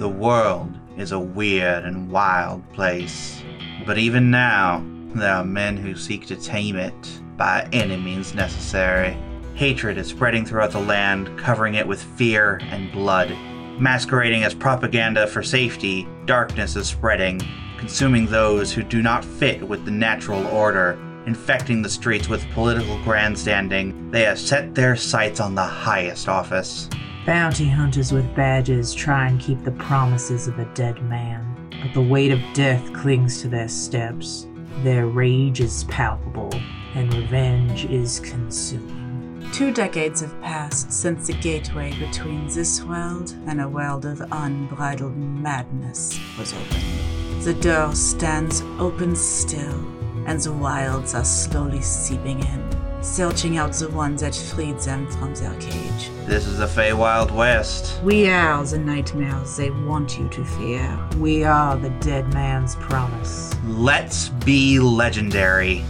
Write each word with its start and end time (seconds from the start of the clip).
The 0.00 0.08
world 0.08 0.78
is 0.96 1.12
a 1.12 1.20
weird 1.20 1.84
and 1.84 2.10
wild 2.10 2.66
place. 2.72 3.42
But 3.84 3.98
even 3.98 4.30
now, 4.30 4.82
there 5.14 5.34
are 5.34 5.44
men 5.44 5.76
who 5.76 5.94
seek 5.94 6.24
to 6.28 6.36
tame 6.36 6.76
it 6.76 7.20
by 7.36 7.68
any 7.70 7.98
means 7.98 8.34
necessary. 8.34 9.14
Hatred 9.52 9.98
is 9.98 10.06
spreading 10.06 10.46
throughout 10.46 10.70
the 10.70 10.80
land, 10.80 11.38
covering 11.38 11.74
it 11.74 11.86
with 11.86 12.02
fear 12.02 12.60
and 12.70 12.90
blood. 12.90 13.36
Masquerading 13.78 14.42
as 14.42 14.54
propaganda 14.54 15.26
for 15.26 15.42
safety, 15.42 16.08
darkness 16.24 16.76
is 16.76 16.86
spreading, 16.86 17.38
consuming 17.76 18.24
those 18.24 18.72
who 18.72 18.82
do 18.82 19.02
not 19.02 19.22
fit 19.22 19.62
with 19.62 19.84
the 19.84 19.90
natural 19.90 20.46
order. 20.46 20.98
Infecting 21.26 21.82
the 21.82 21.90
streets 21.90 22.26
with 22.26 22.50
political 22.52 22.98
grandstanding, 23.04 24.10
they 24.10 24.22
have 24.22 24.38
set 24.38 24.74
their 24.74 24.96
sights 24.96 25.40
on 25.40 25.54
the 25.54 25.62
highest 25.62 26.26
office. 26.26 26.88
Bounty 27.26 27.68
hunters 27.68 28.12
with 28.12 28.34
badges 28.34 28.94
try 28.94 29.28
and 29.28 29.38
keep 29.38 29.62
the 29.62 29.72
promises 29.72 30.48
of 30.48 30.58
a 30.58 30.64
dead 30.74 31.02
man, 31.02 31.70
but 31.82 31.92
the 31.92 32.00
weight 32.00 32.32
of 32.32 32.40
death 32.54 32.92
clings 32.94 33.42
to 33.42 33.48
their 33.48 33.68
steps. 33.68 34.46
Their 34.82 35.06
rage 35.06 35.60
is 35.60 35.84
palpable, 35.84 36.50
and 36.94 37.12
revenge 37.12 37.84
is 37.84 38.20
consuming. 38.20 39.50
Two 39.52 39.70
decades 39.70 40.22
have 40.22 40.40
passed 40.40 40.90
since 40.92 41.26
the 41.26 41.34
gateway 41.34 41.92
between 41.98 42.48
this 42.48 42.82
world 42.84 43.34
and 43.46 43.60
a 43.60 43.68
world 43.68 44.06
of 44.06 44.22
unbridled 44.32 45.16
madness 45.16 46.18
was 46.38 46.54
opened. 46.54 47.44
The 47.44 47.54
door 47.54 47.94
stands 47.94 48.62
open 48.78 49.14
still, 49.14 49.84
and 50.26 50.40
the 50.40 50.52
wilds 50.52 51.14
are 51.14 51.24
slowly 51.24 51.82
seeping 51.82 52.40
in, 52.40 52.79
searching 53.02 53.56
out 53.56 53.72
the 53.72 53.88
ones 53.90 54.20
that 54.20 54.34
freed 54.34 54.78
them 54.80 55.10
from 55.10 55.34
their 55.34 55.54
cage. 55.54 56.10
This 56.26 56.46
is 56.46 56.58
the 56.58 56.66
Feywild 56.66 57.30
West. 57.30 58.02
We 58.02 58.28
are 58.28 58.64
the 58.64 58.78
nightmares 58.78 59.56
they 59.56 59.70
want 59.70 60.18
you 60.18 60.28
to 60.28 60.44
fear. 60.44 61.08
We 61.18 61.44
are 61.44 61.76
the 61.76 61.90
dead 61.90 62.32
man's 62.32 62.76
promise. 62.76 63.54
Let's 63.64 64.28
be 64.28 64.78
legendary. 64.78 65.84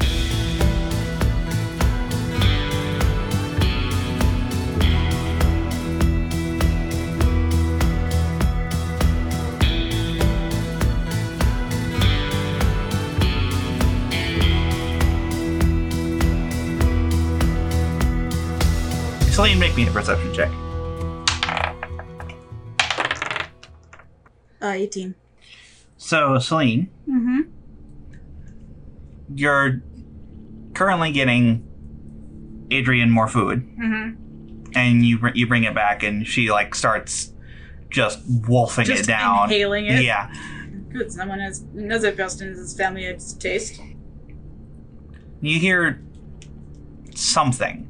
Make 19.61 19.77
me 19.77 19.87
a 19.87 19.91
perception 19.91 20.33
check. 20.35 20.51
Uh, 24.63 24.67
18. 24.75 25.15
So, 25.97 26.39
Celine, 26.39 26.91
Mm-hmm. 27.09 27.41
you're 29.35 29.83
currently 30.75 31.13
getting 31.13 31.67
Adrian 32.71 33.11
more 33.11 33.29
food, 33.29 33.67
Mm-hmm. 33.79 34.71
and 34.75 35.05
you 35.05 35.19
you 35.35 35.47
bring 35.47 35.65
it 35.65 35.75
back, 35.75 36.03
and 36.03 36.27
she 36.27 36.51
like 36.51 36.75
starts 36.75 37.33
just 37.91 38.19
wolfing 38.49 38.85
Just 38.87 39.03
it 39.05 39.07
down. 39.07 39.45
inhaling 39.45 39.87
it. 39.87 40.03
Yeah, 40.05 40.33
Good. 40.93 41.11
Someone 41.13 41.41
has 41.41 41.61
another 41.75 42.13
person 42.13 42.49
in 42.49 42.55
this 42.55 42.77
family 42.77 43.05
has 43.05 43.33
taste. 43.35 43.81
you 45.41 45.59
hear 45.59 46.03
something. 47.15 47.89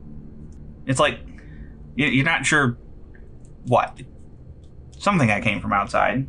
It's 0.86 0.98
like 1.00 1.18
you're 2.08 2.24
not 2.24 2.46
sure 2.46 2.78
what. 3.66 4.00
Something 4.98 5.28
that 5.28 5.42
came 5.42 5.60
from 5.60 5.72
outside. 5.72 6.26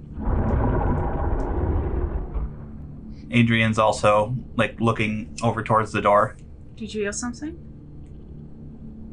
Adrian's 3.33 3.79
also 3.79 4.35
like 4.57 4.79
looking 4.81 5.35
over 5.41 5.63
towards 5.63 5.91
the 5.91 6.01
door, 6.01 6.35
Did 6.75 6.93
you 6.93 7.01
hear 7.03 7.11
something? 7.13 7.57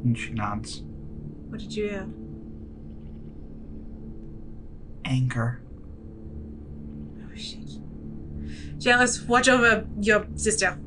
and 0.04 0.16
she 0.18 0.30
nods. 0.32 0.82
What 1.48 1.60
did 1.60 1.74
you 1.74 1.88
hear? 1.88 2.06
Anger. 5.04 5.60
Oh 7.20 7.34
shit. 7.36 7.68
Jealous, 8.78 9.22
watch 9.22 9.48
over 9.48 9.86
your 10.00 10.26
sister. 10.36 10.78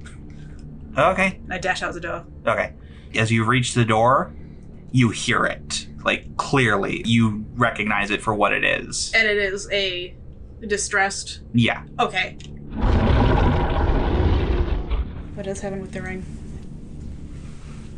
Okay, 0.98 1.40
I 1.50 1.58
dash 1.58 1.82
out 1.84 1.94
the 1.94 2.00
door. 2.02 2.26
Okay. 2.46 2.74
As 3.16 3.32
you 3.32 3.44
reach 3.46 3.74
the 3.74 3.86
door, 3.86 4.34
you 4.92 5.10
hear 5.10 5.46
it. 5.46 5.88
Like, 6.04 6.36
clearly. 6.38 7.04
You 7.06 7.46
recognize 7.54 8.12
it 8.12 8.22
for 8.22 8.34
what 8.34 8.54
it 8.54 8.64
is. 8.64 9.12
And 9.14 9.28
it 9.28 9.38
is 9.38 9.70
a 9.72 10.16
distressed. 10.68 11.42
Yeah. 11.54 11.84
Okay. 12.00 12.38
What 15.36 15.46
does 15.46 15.62
happen 15.62 15.82
with 15.82 15.92
the 15.92 16.02
ring? 16.02 16.26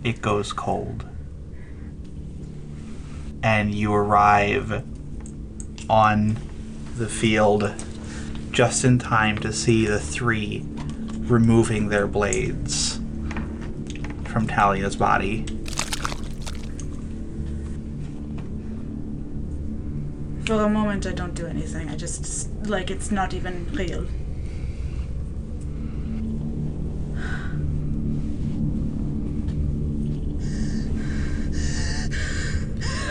It 0.04 0.22
goes 0.22 0.54
cold. 0.54 1.06
And 3.42 3.74
you 3.74 3.94
arrive 3.94 4.84
on 5.90 6.38
the 6.98 7.08
field 7.08 7.74
just 8.52 8.86
in 8.86 9.00
time 9.00 9.38
to 9.40 9.52
see 9.52 9.86
the 9.86 10.00
three 10.00 10.66
removing 11.20 11.90
their 11.90 12.08
blades 12.08 13.00
from 14.26 14.48
Talia's 14.48 14.96
body. 14.96 15.46
For 20.46 20.62
a 20.62 20.70
moment, 20.70 21.06
I 21.06 21.12
don't 21.14 21.34
do 21.34 21.48
anything. 21.48 21.90
I 21.90 21.96
just 21.96 22.50
like 22.66 22.92
it's 22.92 23.12
not 23.12 23.34
even 23.34 23.66
real. 23.74 24.06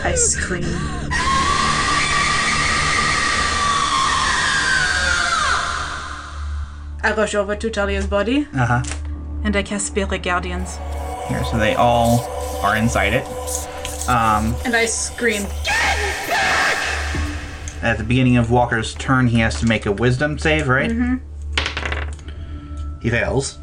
I 0.03 0.13
scream. 0.15 0.63
I 7.05 7.13
rush 7.17 7.35
over 7.35 7.55
to 7.55 7.69
Talia's 7.69 8.07
body 8.07 8.47
Uh 8.53 8.65
huh. 8.65 8.83
and 9.43 9.55
I 9.55 9.63
cast 9.63 9.87
Spirit 9.87 10.23
Guardians. 10.23 10.77
Here, 11.27 11.43
so 11.43 11.57
they 11.57 11.75
all 11.75 12.21
are 12.63 12.75
inside 12.77 13.13
it. 13.13 13.25
Um, 14.07 14.55
And 14.65 14.75
I 14.75 14.85
scream, 14.85 15.43
At 17.83 17.97
the 17.97 18.03
beginning 18.05 18.37
of 18.37 18.49
Walker's 18.49 18.93
turn, 18.95 19.27
he 19.27 19.39
has 19.39 19.59
to 19.59 19.65
make 19.65 19.85
a 19.85 19.91
wisdom 19.91 20.39
save, 20.39 20.69
right? 20.69 20.89
Mm-hmm. 20.89 21.17
He 23.01 23.09
fails. 23.09 23.59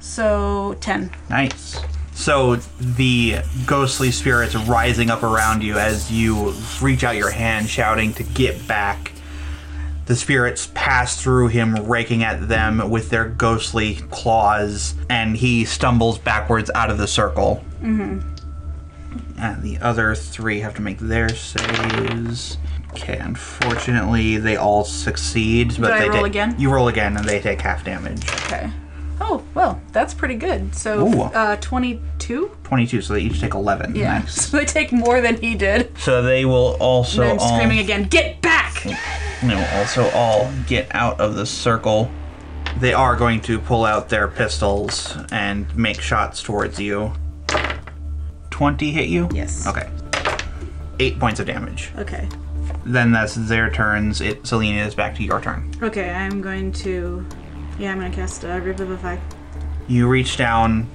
so 0.00 0.74
10. 0.80 1.10
Nice. 1.28 1.78
So 2.14 2.56
the 2.80 3.36
ghostly 3.66 4.10
spirits 4.10 4.54
rising 4.56 5.10
up 5.10 5.22
around 5.22 5.62
you 5.62 5.78
as 5.78 6.10
you 6.10 6.54
reach 6.80 7.04
out 7.04 7.16
your 7.16 7.30
hand, 7.30 7.68
shouting 7.68 8.14
to 8.14 8.22
get 8.22 8.66
back. 8.66 9.12
The 10.06 10.16
spirits 10.16 10.70
pass 10.74 11.22
through 11.22 11.48
him, 11.48 11.76
raking 11.86 12.24
at 12.24 12.48
them 12.48 12.88
with 12.88 13.10
their 13.10 13.28
ghostly 13.28 13.96
claws, 14.10 14.94
and 15.10 15.36
he 15.36 15.66
stumbles 15.66 16.18
backwards 16.18 16.70
out 16.74 16.90
of 16.90 16.96
the 16.96 17.06
circle. 17.06 17.62
Mm-hmm. 17.82 18.36
And 19.38 19.62
the 19.62 19.78
other 19.78 20.14
three 20.14 20.60
have 20.60 20.74
to 20.74 20.82
make 20.82 20.98
their 20.98 21.28
saves. 21.28 22.58
Okay, 22.92 23.18
unfortunately, 23.18 24.38
they 24.38 24.56
all 24.56 24.84
succeed. 24.84 25.76
But 25.78 25.92
I 25.92 26.00
they 26.00 26.08
roll 26.08 26.18
take- 26.22 26.26
again? 26.26 26.56
You 26.58 26.70
roll 26.70 26.88
again, 26.88 27.16
and 27.16 27.24
they 27.24 27.40
take 27.40 27.60
half 27.60 27.84
damage. 27.84 28.28
Okay. 28.46 28.70
Oh, 29.20 29.42
well, 29.54 29.80
that's 29.92 30.14
pretty 30.14 30.36
good. 30.36 30.74
So, 30.74 31.24
uh, 31.34 31.56
22? 31.56 32.50
22, 32.62 33.02
so 33.02 33.14
they 33.14 33.20
each 33.20 33.40
take 33.40 33.54
11. 33.54 33.94
Yeah. 33.94 34.18
Nice. 34.20 34.34
So 34.50 34.56
they 34.58 34.64
take 34.64 34.92
more 34.92 35.20
than 35.20 35.40
he 35.40 35.54
did. 35.54 35.96
So 35.98 36.22
they 36.22 36.44
will 36.44 36.76
also 36.80 37.22
and 37.22 37.32
I'm 37.32 37.38
all 37.38 37.56
screaming 37.56 37.78
again, 37.80 38.04
get 38.04 38.40
back! 38.40 38.82
they 38.82 39.54
will 39.54 39.78
also 39.78 40.08
all 40.10 40.50
get 40.66 40.94
out 40.94 41.20
of 41.20 41.34
the 41.34 41.46
circle 41.46 42.10
they 42.80 42.92
are 42.92 43.16
going 43.16 43.40
to 43.40 43.58
pull 43.58 43.84
out 43.84 44.08
their 44.08 44.28
pistols 44.28 45.16
and 45.32 45.74
make 45.76 46.00
shots 46.00 46.42
towards 46.42 46.78
you. 46.78 47.12
20 48.58 48.90
hit 48.90 49.08
you? 49.08 49.28
Yes. 49.32 49.68
Okay. 49.68 49.88
Eight 50.98 51.16
points 51.20 51.38
of 51.38 51.46
damage. 51.46 51.92
Okay. 51.96 52.28
Then 52.84 53.12
that's 53.12 53.36
their 53.36 53.70
turns. 53.70 54.20
It 54.20 54.44
Selena 54.44 54.84
is 54.84 54.96
back 54.96 55.14
to 55.14 55.22
your 55.22 55.40
turn. 55.40 55.70
Okay, 55.80 56.10
I'm 56.10 56.40
going 56.42 56.72
to. 56.72 57.24
Yeah, 57.78 57.92
I'm 57.92 58.00
gonna 58.00 58.12
cast 58.12 58.44
uh, 58.44 58.58
Revivify. 58.60 59.18
You 59.86 60.08
reach 60.08 60.36
down, 60.36 60.88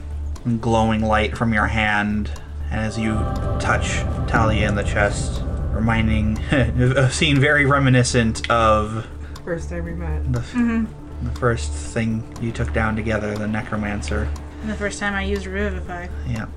glowing 0.60 1.04
light 1.04 1.38
from 1.38 1.54
your 1.54 1.68
hand, 1.68 2.30
and 2.70 2.82
as 2.82 3.00
you 3.00 3.14
touch 3.62 4.00
Talia 4.30 4.68
in 4.68 4.76
the 4.76 4.84
chest, 4.84 5.42
reminding 5.72 6.38
a 6.52 7.10
scene 7.10 7.40
very 7.40 7.66
reminiscent 7.66 8.52
of 8.52 9.08
First 9.46 9.70
time 9.70 9.86
we 9.86 9.94
met. 9.94 10.34
the, 10.34 10.42
the 11.22 11.40
first 11.40 11.72
thing 11.72 12.26
you 12.42 12.52
took 12.52 12.74
down 12.74 12.98
together, 12.98 13.38
the 13.38 13.48
necromancer. 13.48 14.28
And 14.64 14.70
the 14.70 14.76
first 14.76 15.00
time 15.00 15.14
I 15.14 15.24
used 15.24 15.46
Revivify. 15.46 16.10
Yeah. 16.28 16.48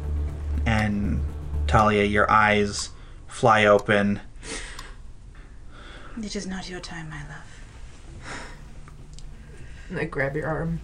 And 0.66 1.20
Talia, 1.66 2.04
your 2.04 2.30
eyes 2.30 2.90
fly 3.28 3.64
open. 3.64 4.20
It 6.22 6.34
is 6.34 6.46
not 6.46 6.68
your 6.68 6.80
time, 6.80 7.08
my 7.08 7.20
love. 7.28 8.32
And 9.90 9.98
I 9.98 10.04
grab 10.04 10.34
your 10.34 10.46
arm. 10.48 10.80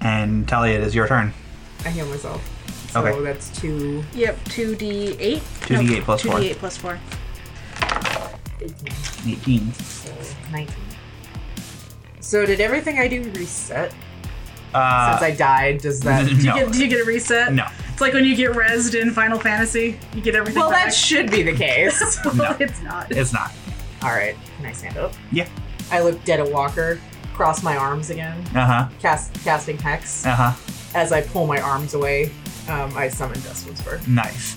And 0.00 0.46
Talia, 0.48 0.78
it 0.78 0.82
is 0.84 0.94
your 0.94 1.06
turn. 1.08 1.32
I 1.84 1.90
heal 1.90 2.06
myself. 2.06 2.42
So 2.90 3.04
Okay. 3.06 3.22
that's 3.22 3.48
two. 3.58 4.04
Yep, 4.12 4.38
2d8. 4.44 5.40
2d8 5.62 6.02
plus 6.04 6.22
four. 6.22 6.34
2d8 6.34 6.56
plus 6.56 6.76
4. 6.76 6.98
18. 9.26 9.72
So 9.72 10.12
19. 10.50 10.74
So 12.20 12.44
did 12.44 12.60
everything 12.60 12.98
I 12.98 13.08
do 13.08 13.22
reset? 13.30 13.92
Uh, 14.74 15.18
Since 15.18 15.22
I 15.32 15.36
died, 15.36 15.78
does 15.80 16.00
that. 16.00 16.26
Did, 16.28 16.38
you 16.38 16.44
no. 16.50 16.54
get, 16.56 16.72
did 16.72 16.80
you 16.80 16.88
get 16.88 17.00
a 17.02 17.04
reset? 17.04 17.52
No. 17.52 17.66
It's 17.90 18.00
like 18.00 18.14
when 18.14 18.24
you 18.24 18.34
get 18.34 18.52
rezzed 18.52 19.00
in 19.00 19.10
Final 19.10 19.38
Fantasy. 19.38 19.98
You 20.14 20.22
get 20.22 20.34
everything 20.34 20.60
well, 20.60 20.70
back. 20.70 20.86
that 20.86 20.94
should 20.94 21.30
be 21.30 21.42
the 21.42 21.52
case. 21.56 22.18
well, 22.24 22.34
No. 22.34 22.56
it's 22.58 22.80
not. 22.82 23.10
It's 23.12 23.32
not. 23.32 23.52
Alright, 24.02 24.36
can 24.56 24.66
I 24.66 24.72
stand 24.72 24.96
up? 24.96 25.12
Yeah. 25.30 25.46
I 25.90 26.00
look 26.00 26.22
dead 26.24 26.40
at 26.40 26.50
Walker, 26.50 26.98
cross 27.34 27.62
my 27.62 27.76
arms 27.76 28.10
again, 28.10 28.40
Uh 28.54 28.66
huh. 28.66 28.88
cast 29.00 29.34
casting 29.44 29.78
Hex. 29.78 30.24
Uh 30.26 30.34
huh. 30.34 30.52
As 30.94 31.12
I 31.12 31.20
pull 31.22 31.46
my 31.46 31.60
arms 31.60 31.94
away, 31.94 32.32
um, 32.68 32.96
I 32.96 33.08
summon 33.08 33.38
Death's 33.40 33.66
Whisper. 33.66 34.00
Nice. 34.08 34.56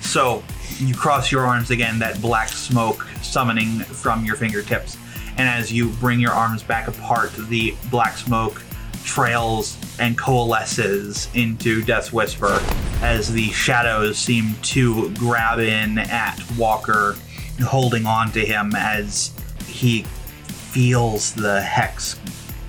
So 0.00 0.42
you 0.78 0.94
cross 0.94 1.32
your 1.32 1.46
arms 1.46 1.70
again, 1.70 1.98
that 2.00 2.20
black 2.20 2.48
smoke 2.48 3.02
summoning 3.22 3.80
from 3.80 4.24
your 4.24 4.36
fingertips. 4.36 4.96
And 5.38 5.48
as 5.48 5.72
you 5.72 5.88
bring 5.94 6.20
your 6.20 6.32
arms 6.32 6.62
back 6.62 6.86
apart, 6.88 7.32
the 7.48 7.74
black 7.90 8.16
smoke 8.16 8.62
trails 9.04 9.78
and 9.98 10.18
coalesces 10.18 11.28
into 11.34 11.82
Death's 11.82 12.12
Whisper 12.12 12.60
as 13.02 13.32
the 13.32 13.50
shadows 13.50 14.18
seem 14.18 14.54
to 14.62 15.10
grab 15.14 15.58
in 15.58 15.98
at 15.98 16.40
Walker, 16.56 17.16
holding 17.62 18.06
on 18.06 18.32
to 18.32 18.40
him 18.40 18.72
as 18.74 19.32
he 19.66 20.02
feels 20.48 21.32
the 21.34 21.60
hex 21.60 22.18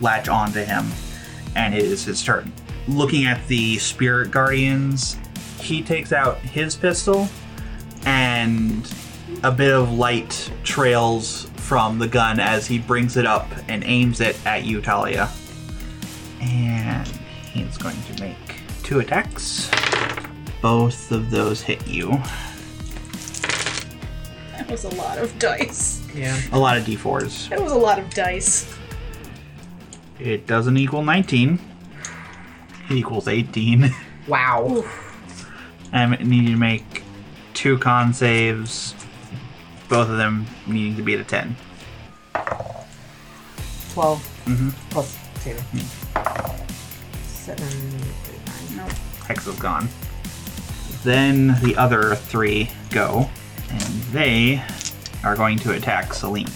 latch 0.01 0.27
onto 0.27 0.59
him. 0.59 0.85
And 1.55 1.73
it 1.73 1.83
is 1.83 2.03
his 2.05 2.23
turn. 2.23 2.51
Looking 2.87 3.25
at 3.25 3.47
the 3.47 3.77
spirit 3.79 4.29
guardians, 4.29 5.17
he 5.59 5.81
takes 5.81 6.11
out 6.11 6.37
his 6.37 6.75
pistol 6.75 7.27
and 8.05 8.93
a 9.43 9.51
bit 9.51 9.71
of 9.71 9.91
light 9.93 10.51
trails 10.63 11.49
from 11.55 11.97
the 11.97 12.07
gun 12.07 12.39
as 12.39 12.67
he 12.67 12.77
brings 12.77 13.17
it 13.17 13.25
up 13.25 13.49
and 13.67 13.83
aims 13.83 14.21
it 14.21 14.37
at 14.45 14.65
you, 14.65 14.81
Talia. 14.81 15.29
And 16.47 17.07
he's 17.53 17.77
going 17.77 17.95
to 18.13 18.21
make 18.21 18.35
two 18.83 18.99
attacks. 18.99 19.69
Both 20.61 21.11
of 21.11 21.29
those 21.31 21.61
hit 21.61 21.85
you. 21.87 22.11
That 24.51 24.67
was 24.69 24.83
a 24.85 24.89
lot 24.95 25.17
of 25.17 25.37
dice. 25.39 26.01
Yeah. 26.13 26.39
A 26.51 26.57
lot 26.59 26.77
of 26.77 26.83
d4s. 26.85 27.49
That 27.49 27.61
was 27.61 27.71
a 27.71 27.77
lot 27.77 27.99
of 27.99 28.09
dice. 28.13 28.77
It 30.19 30.47
doesn't 30.47 30.77
equal 30.77 31.03
19. 31.03 31.59
It 32.89 32.93
equals 32.95 33.27
18. 33.27 33.89
Wow. 34.27 34.83
I 35.93 36.07
need 36.15 36.45
you 36.45 36.53
to 36.53 36.57
make 36.57 37.03
two 37.53 37.77
con 37.77 38.11
saves. 38.11 38.95
Both 39.87 40.09
of 40.09 40.17
them 40.17 40.47
needing 40.65 40.95
to 40.95 41.03
be 41.03 41.13
at 41.13 41.19
a 41.19 41.23
10. 41.23 41.55
12 43.93 44.27
Mhm. 44.45 44.73
plus 44.89 45.15
2. 45.43 45.55
7, 47.45 47.63
8, 47.63 48.75
9. 48.75 48.77
Nope. 48.77 48.91
Hex 49.27 49.45
is 49.47 49.59
gone. 49.59 49.87
Then 51.03 51.59
the 51.61 51.75
other 51.77 52.15
three 52.15 52.69
go, 52.89 53.29
and 53.69 53.81
they 54.11 54.63
are 55.23 55.35
going 55.35 55.59
to 55.59 55.73
attack 55.73 56.13
Celine. 56.13 56.47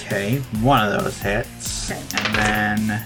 Okay, 0.00 0.38
one 0.60 0.84
of 0.92 1.02
those 1.04 1.18
hits, 1.18 1.90
Okay. 1.90 2.00
and 2.24 2.34
then 2.88 3.02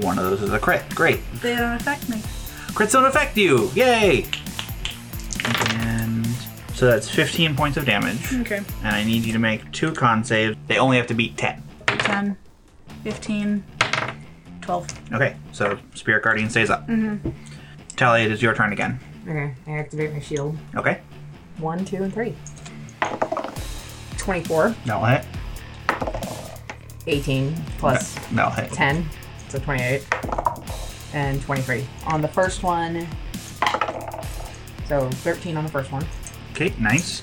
one 0.00 0.18
of 0.18 0.24
those 0.24 0.42
is 0.42 0.52
a 0.52 0.58
crit. 0.58 0.88
Great. 0.94 1.20
They 1.42 1.56
don't 1.56 1.72
affect 1.74 2.08
me. 2.08 2.18
Crits 2.68 2.92
don't 2.92 3.04
affect 3.04 3.36
you! 3.36 3.70
Yay! 3.74 4.26
And 5.70 6.24
so 6.74 6.86
that's 6.86 7.10
15 7.10 7.56
points 7.56 7.76
of 7.76 7.84
damage, 7.84 8.32
Okay. 8.32 8.58
and 8.84 8.88
I 8.94 9.02
need 9.02 9.24
you 9.24 9.32
to 9.32 9.38
make 9.40 9.70
two 9.72 9.92
con 9.92 10.22
saves. 10.22 10.56
They 10.68 10.78
only 10.78 10.96
have 10.96 11.08
to 11.08 11.14
beat 11.14 11.36
10. 11.36 11.62
10, 11.88 12.36
15, 13.02 13.64
12. 14.68 15.12
Okay, 15.14 15.34
so 15.52 15.78
Spirit 15.94 16.22
Guardian 16.22 16.50
stays 16.50 16.68
up. 16.68 16.86
Mm-hmm. 16.88 17.30
Talia, 17.96 18.26
it 18.26 18.32
is 18.32 18.42
your 18.42 18.54
turn 18.54 18.74
again. 18.74 19.00
Okay, 19.26 19.54
I 19.66 19.70
activate 19.78 20.12
my 20.12 20.20
shield. 20.20 20.58
Okay, 20.76 21.00
1, 21.56 21.86
2, 21.86 22.02
and 22.02 22.12
3. 22.12 22.36
24, 24.18 24.76
that'll 24.84 25.04
hit. 25.06 25.24
18, 27.06 27.54
plus 27.78 28.14
That'll 28.30 28.50
hit. 28.50 28.70
10, 28.72 29.08
so 29.48 29.58
28, 29.58 30.06
and 31.14 31.40
23. 31.40 31.86
On 32.08 32.20
the 32.20 32.28
first 32.28 32.62
one, 32.62 33.06
so 34.86 35.08
13 35.08 35.56
on 35.56 35.64
the 35.64 35.70
first 35.70 35.90
one, 35.90 36.04
Okay, 36.52 36.74
nice. 36.78 37.22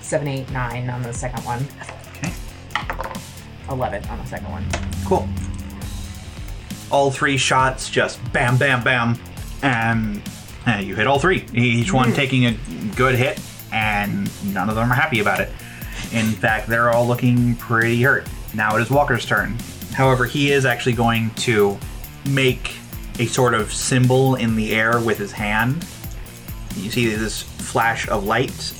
7, 0.00 0.26
8, 0.26 0.50
9 0.50 0.88
on 0.88 1.02
the 1.02 1.12
second 1.12 1.44
one, 1.44 1.66
Okay, 2.16 2.32
11 3.68 4.08
on 4.08 4.18
the 4.20 4.24
second 4.26 4.50
one. 4.50 4.64
cool. 5.04 5.28
All 6.90 7.10
three 7.10 7.36
shots 7.36 7.88
just 7.88 8.20
bam, 8.32 8.56
bam, 8.56 8.82
bam, 8.82 9.18
and 9.62 10.22
uh, 10.66 10.78
you 10.82 10.94
hit 10.94 11.06
all 11.06 11.18
three. 11.18 11.46
Each 11.54 11.92
one 11.92 12.12
taking 12.12 12.46
a 12.46 12.56
good 12.96 13.14
hit, 13.14 13.40
and 13.72 14.28
none 14.52 14.68
of 14.68 14.74
them 14.74 14.90
are 14.90 14.94
happy 14.94 15.20
about 15.20 15.40
it. 15.40 15.50
In 16.12 16.26
fact, 16.26 16.66
they're 16.66 16.90
all 16.90 17.06
looking 17.06 17.54
pretty 17.56 18.02
hurt. 18.02 18.28
Now 18.54 18.76
it 18.76 18.82
is 18.82 18.90
Walker's 18.90 19.24
turn. 19.24 19.56
However, 19.92 20.24
he 20.24 20.50
is 20.50 20.64
actually 20.64 20.94
going 20.94 21.30
to 21.36 21.78
make 22.28 22.74
a 23.18 23.26
sort 23.26 23.54
of 23.54 23.72
symbol 23.72 24.34
in 24.34 24.56
the 24.56 24.74
air 24.74 24.98
with 25.00 25.18
his 25.18 25.30
hand. 25.30 25.86
You 26.76 26.90
see 26.90 27.14
this 27.14 27.42
flash 27.42 28.08
of 28.08 28.24
light, 28.24 28.72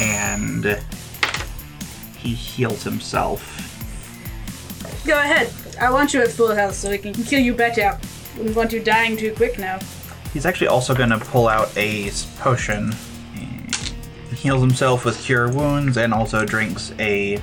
and 0.00 0.78
he 2.18 2.34
heals 2.34 2.82
himself. 2.82 3.62
Go 5.06 5.18
ahead. 5.18 5.52
I 5.80 5.90
want 5.90 6.14
you 6.14 6.22
at 6.22 6.28
full 6.28 6.54
health 6.54 6.74
so 6.74 6.90
we 6.90 6.98
can 6.98 7.12
kill 7.12 7.40
you 7.40 7.54
better. 7.54 7.98
Wouldn't 8.36 8.56
want 8.56 8.72
you 8.72 8.82
dying 8.82 9.16
too 9.16 9.32
quick 9.34 9.58
now. 9.58 9.78
He's 10.32 10.46
actually 10.46 10.68
also 10.68 10.94
going 10.94 11.10
to 11.10 11.18
pull 11.18 11.48
out 11.48 11.74
a 11.76 12.10
potion. 12.38 12.94
He 13.34 14.36
heals 14.36 14.60
himself 14.60 15.04
with 15.04 15.18
cure 15.18 15.50
wounds 15.50 15.96
and 15.96 16.12
also 16.12 16.44
drinks 16.44 16.92
a 16.98 17.40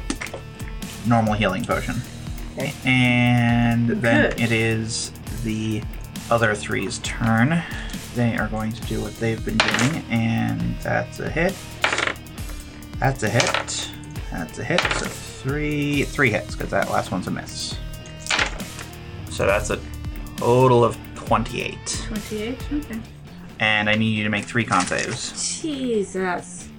normal 1.08 1.34
healing 1.34 1.64
potion. 1.66 1.96
Okay. 2.54 2.74
And 2.86 3.90
then 3.90 4.30
Good. 4.32 4.40
it 4.40 4.52
is 4.52 5.12
the 5.44 5.82
other 6.30 6.54
three's 6.54 7.00
turn. 7.00 7.64
They 8.16 8.38
are 8.38 8.48
going 8.48 8.72
to 8.74 8.82
do 8.84 9.02
what 9.02 9.16
they've 9.18 9.44
been 9.44 9.58
doing, 9.58 10.04
and 10.12 10.76
that's 10.82 11.20
a 11.20 11.30
hit. 11.30 11.56
That's 13.00 13.24
a 13.24 13.30
hit. 13.30 13.90
That's 14.32 14.60
a 14.60 14.64
hit. 14.64 14.82
So 14.82 15.06
three, 15.08 16.04
three 16.04 16.30
hits 16.30 16.56
because 16.56 16.70
that 16.70 16.92
last 16.92 17.12
one's 17.12 17.28
a 17.28 17.32
miss. 17.32 17.76
So 19.34 19.46
that's 19.48 19.72
a 19.72 19.80
total 20.38 20.84
of 20.84 20.98
twenty-eight. 21.16 22.04
28? 22.08 22.58
Okay. 22.74 23.00
And 23.60 23.90
I 23.90 23.96
need 23.96 24.16
you 24.16 24.24
to 24.24 24.30
make 24.30 24.46
three 24.46 24.64
con 24.64 24.86
saves. 24.86 25.62
Jesus. 25.62 26.70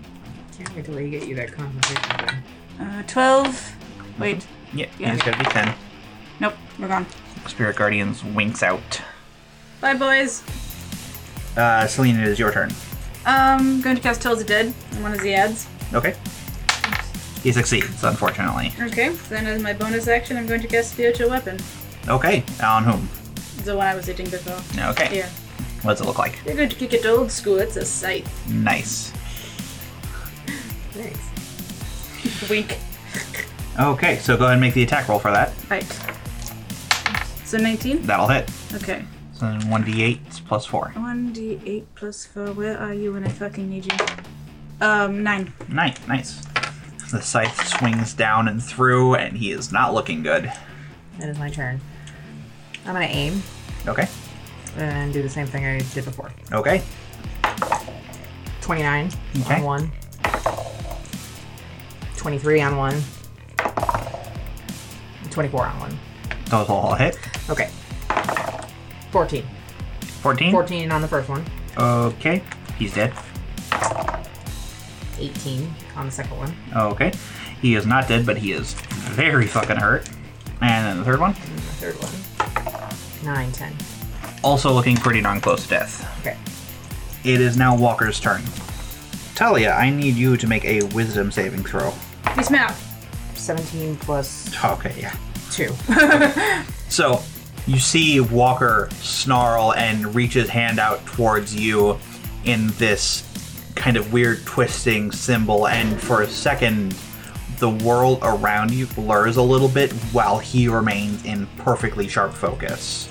Can't 0.56 0.74
wait 0.76 0.84
till 0.84 0.94
they 0.94 1.10
get 1.10 1.26
you 1.26 1.34
that 1.34 1.52
concentration. 1.52 2.28
thing. 2.78 2.86
Uh, 2.86 3.02
12. 3.06 3.76
Wait. 4.18 4.46
Yeah, 4.72 4.86
Yeah. 4.98 5.14
it's 5.14 5.22
gotta 5.24 5.38
be 5.38 5.44
ten. 5.46 5.74
Nope. 6.40 6.54
We're 6.78 6.88
gone. 6.88 7.06
Spirit 7.48 7.76
Guardians 7.76 8.22
winks 8.24 8.62
out. 8.62 9.02
Bye, 9.80 9.94
boys. 9.94 10.42
Uh, 11.56 11.86
Selena, 11.86 12.22
it 12.22 12.28
is 12.28 12.38
your 12.38 12.52
turn. 12.52 12.72
Um, 13.26 13.80
going 13.80 13.96
to 13.96 14.02
cast 14.02 14.22
Toll 14.22 14.36
the 14.36 14.44
Dead 14.44 14.72
on 14.94 15.02
one 15.02 15.12
of 15.12 15.20
the 15.20 15.34
ads. 15.34 15.66
Okay. 15.92 16.14
He 17.42 17.52
succeeds, 17.52 18.02
unfortunately. 18.04 18.72
Okay, 18.80 19.10
then 19.28 19.46
as 19.46 19.62
my 19.62 19.72
bonus 19.72 20.08
action, 20.08 20.36
I'm 20.36 20.46
going 20.46 20.60
to 20.62 20.68
cast 20.68 20.92
Spiritual 20.92 21.30
Weapon. 21.30 21.58
Okay, 22.08 22.44
on 22.62 22.84
whom? 22.84 23.08
The 23.64 23.76
one 23.76 23.86
I 23.86 23.94
was 23.94 24.06
hitting 24.06 24.28
before. 24.28 24.60
Okay. 24.90 25.16
Yeah. 25.16 25.28
What's 25.82 26.00
it 26.00 26.04
look 26.06 26.18
like? 26.18 26.38
You're 26.44 26.56
going 26.56 26.68
to 26.68 26.76
kick 26.76 26.92
it 26.92 27.06
old 27.06 27.30
school. 27.30 27.58
It's 27.58 27.76
a 27.76 27.84
scythe. 27.84 28.48
Nice. 28.48 29.12
Nice. 30.96 32.48
Wink. 32.48 32.78
Okay, 33.78 34.18
so 34.18 34.36
go 34.36 34.44
ahead 34.44 34.54
and 34.54 34.60
make 34.60 34.74
the 34.74 34.82
attack 34.82 35.08
roll 35.08 35.18
for 35.18 35.30
that. 35.30 35.52
Right. 35.68 35.84
So 37.44 37.58
19? 37.58 38.02
That'll 38.02 38.28
hit. 38.28 38.50
Okay. 38.74 39.04
So 39.32 39.46
then 39.46 39.60
1d8 39.62 40.46
plus 40.46 40.64
4. 40.66 40.92
1d8 40.96 41.84
plus 41.94 42.26
4. 42.26 42.52
Where 42.52 42.78
are 42.78 42.94
you 42.94 43.12
when 43.12 43.24
I 43.24 43.28
fucking 43.28 43.68
need 43.68 43.86
you? 43.86 43.98
Um, 44.80 45.22
9. 45.22 45.52
9. 45.68 45.94
nice. 46.08 46.44
The 47.10 47.20
scythe 47.20 47.66
swings 47.66 48.14
down 48.14 48.48
and 48.48 48.62
through, 48.62 49.14
and 49.16 49.36
he 49.36 49.50
is 49.50 49.72
not 49.72 49.94
looking 49.94 50.22
good. 50.22 50.52
That 51.18 51.28
is 51.28 51.38
my 51.38 51.50
turn. 51.50 51.80
I'm 52.86 52.92
gonna 52.94 53.06
aim 53.06 53.42
Okay, 53.86 54.06
and 54.76 55.12
do 55.12 55.22
the 55.22 55.28
same 55.28 55.46
thing 55.46 55.64
I 55.64 55.78
did 55.94 56.04
before. 56.04 56.30
okay. 56.52 56.82
29 58.60 59.10
Okay. 59.42 59.54
on 59.56 59.62
one. 59.62 59.92
23 62.16 62.60
on 62.62 62.76
one. 62.76 63.02
24 65.30 65.66
on 65.66 65.80
one. 65.80 65.98
Those 66.46 66.68
will 66.68 66.76
all 66.76 66.94
hit. 66.94 67.18
Okay. 67.50 67.68
14. 69.10 69.44
14. 70.22 70.50
14 70.52 70.90
on 70.92 71.02
the 71.02 71.08
first 71.08 71.28
one. 71.28 71.44
Okay, 71.76 72.42
he's 72.78 72.94
dead. 72.94 73.12
18 75.18 75.72
on 75.96 76.06
the 76.06 76.12
second 76.12 76.36
one. 76.38 76.54
Okay, 76.74 77.12
he 77.60 77.74
is 77.74 77.84
not 77.86 78.08
dead, 78.08 78.24
but 78.24 78.38
he 78.38 78.52
is 78.52 78.72
very 79.12 79.46
fucking 79.46 79.76
hurt. 79.76 80.08
And 80.62 80.86
then 80.86 80.98
the 80.98 81.04
third 81.04 81.20
one, 81.20 81.34
And 81.34 81.58
the 81.58 81.72
third 81.74 81.94
one. 81.96 82.12
9, 83.24 83.52
10. 83.52 83.72
also 84.42 84.72
looking 84.72 84.96
pretty 84.96 85.20
darn 85.20 85.40
close 85.40 85.62
to 85.64 85.68
death. 85.70 86.20
Okay. 86.20 86.36
It 87.24 87.40
is 87.40 87.56
now 87.56 87.76
Walker's 87.76 88.20
turn. 88.20 88.42
Talia, 89.34 89.72
I 89.72 89.90
need 89.90 90.14
you 90.14 90.36
to 90.36 90.46
make 90.46 90.64
a 90.64 90.82
wisdom 90.94 91.32
saving 91.32 91.64
throw. 91.64 91.92
He's 92.36 92.50
map. 92.50 92.74
17 93.34 93.96
plus 93.96 94.54
Okay, 94.64 94.94
yeah. 95.00 95.14
2. 95.50 95.72
So 96.90 97.22
you 97.66 97.78
see 97.80 98.20
Walker 98.20 98.88
snarl 99.00 99.72
and 99.74 100.14
reach 100.14 100.34
his 100.34 100.48
hand 100.48 100.78
out 100.78 101.04
towards 101.06 101.54
you 101.56 101.98
in 102.44 102.68
this 102.78 103.24
kind 103.74 103.96
of 103.96 104.12
weird 104.12 104.44
twisting 104.46 105.10
symbol, 105.10 105.66
and 105.66 106.00
for 106.00 106.22
a 106.22 106.28
second, 106.28 106.94
the 107.58 107.70
world 107.70 108.20
around 108.22 108.70
you 108.70 108.86
blurs 108.86 109.36
a 109.38 109.42
little 109.42 109.68
bit 109.68 109.92
while 110.12 110.38
he 110.38 110.68
remains 110.68 111.24
in 111.24 111.46
perfectly 111.56 112.06
sharp 112.06 112.32
focus. 112.32 113.08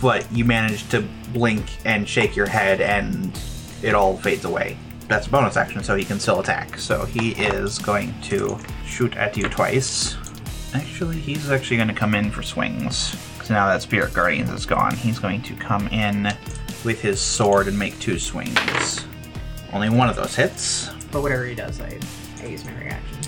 But 0.00 0.30
you 0.32 0.44
manage 0.44 0.88
to 0.90 1.06
blink 1.32 1.64
and 1.84 2.08
shake 2.08 2.36
your 2.36 2.46
head, 2.46 2.80
and 2.80 3.38
it 3.82 3.94
all 3.94 4.16
fades 4.16 4.44
away. 4.44 4.76
That's 5.08 5.26
a 5.26 5.30
bonus 5.30 5.56
action, 5.56 5.82
so 5.84 5.94
he 5.94 6.04
can 6.04 6.18
still 6.18 6.40
attack. 6.40 6.78
So 6.78 7.04
he 7.04 7.32
is 7.32 7.78
going 7.78 8.14
to 8.22 8.58
shoot 8.84 9.16
at 9.16 9.36
you 9.36 9.48
twice. 9.48 10.16
Actually, 10.74 11.18
he's 11.18 11.50
actually 11.50 11.76
going 11.76 11.88
to 11.88 11.94
come 11.94 12.14
in 12.14 12.30
for 12.30 12.42
swings. 12.42 13.14
Because 13.34 13.50
now 13.50 13.66
that 13.66 13.82
Spirit 13.82 14.12
Guardians 14.12 14.50
is 14.50 14.66
gone, 14.66 14.94
he's 14.96 15.18
going 15.18 15.42
to 15.42 15.54
come 15.54 15.86
in 15.88 16.32
with 16.84 17.00
his 17.00 17.20
sword 17.20 17.68
and 17.68 17.78
make 17.78 17.98
two 18.00 18.18
swings. 18.18 19.04
Only 19.72 19.90
one 19.90 20.08
of 20.08 20.16
those 20.16 20.34
hits. 20.34 20.90
but 21.12 21.22
whatever 21.22 21.44
he 21.44 21.54
does, 21.54 21.80
I, 21.80 21.98
I 22.42 22.46
use 22.46 22.64
my 22.64 22.72
reaction. 22.78 23.18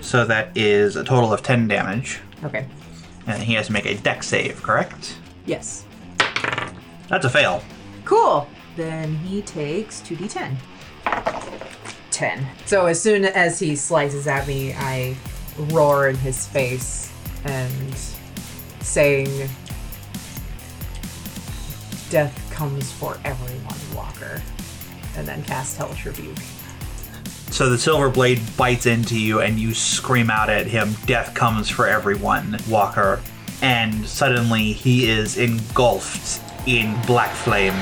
So 0.00 0.24
that 0.26 0.54
is 0.56 0.96
a 0.96 1.04
total 1.04 1.32
of 1.32 1.42
10 1.42 1.68
damage. 1.68 2.20
Okay. 2.44 2.66
And 3.26 3.42
he 3.42 3.54
has 3.54 3.66
to 3.68 3.72
make 3.72 3.86
a 3.86 3.96
dex 3.96 4.26
save, 4.26 4.62
correct? 4.62 5.16
Yes. 5.46 5.84
That's 7.08 7.24
a 7.24 7.30
fail. 7.30 7.62
Cool. 8.04 8.48
Then 8.76 9.16
he 9.16 9.42
takes 9.42 10.00
2d10. 10.02 10.56
10. 12.10 12.46
So 12.66 12.86
as 12.86 13.00
soon 13.00 13.24
as 13.24 13.58
he 13.58 13.76
slices 13.76 14.26
at 14.26 14.46
me, 14.46 14.74
I 14.74 15.16
roar 15.56 16.08
in 16.08 16.16
his 16.16 16.46
face 16.46 17.12
and 17.44 17.94
saying, 18.80 19.48
Death 22.10 22.50
comes 22.52 22.92
for 22.92 23.18
everyone, 23.24 23.96
Walker. 23.96 24.42
And 25.16 25.26
then 25.26 25.42
cast 25.44 25.76
Hellish 25.76 26.04
Rebuke. 26.04 26.36
So 27.52 27.68
the 27.68 27.76
silver 27.76 28.08
blade 28.08 28.40
bites 28.56 28.86
into 28.86 29.20
you, 29.20 29.40
and 29.40 29.60
you 29.60 29.74
scream 29.74 30.30
out 30.30 30.48
at 30.48 30.66
him, 30.66 30.96
Death 31.04 31.34
comes 31.34 31.68
for 31.68 31.86
everyone, 31.86 32.56
Walker. 32.66 33.20
And 33.60 34.06
suddenly 34.06 34.72
he 34.72 35.10
is 35.10 35.36
engulfed 35.36 36.42
in 36.66 36.98
black 37.02 37.30
flame. 37.34 37.74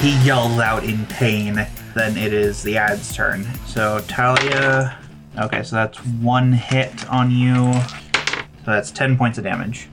He 0.00 0.22
yells 0.26 0.58
out 0.58 0.84
in 0.84 1.06
pain. 1.06 1.66
Then 1.94 2.18
it 2.18 2.34
is 2.34 2.62
the 2.62 2.76
ad's 2.76 3.16
turn. 3.16 3.46
So 3.66 4.00
Talia. 4.08 4.98
Okay, 5.38 5.62
so 5.62 5.76
that's 5.76 5.96
one 5.98 6.52
hit 6.52 7.08
on 7.08 7.30
you. 7.30 7.72
So 7.72 8.66
that's 8.66 8.90
10 8.90 9.16
points 9.16 9.38
of 9.38 9.44
damage. 9.44 9.88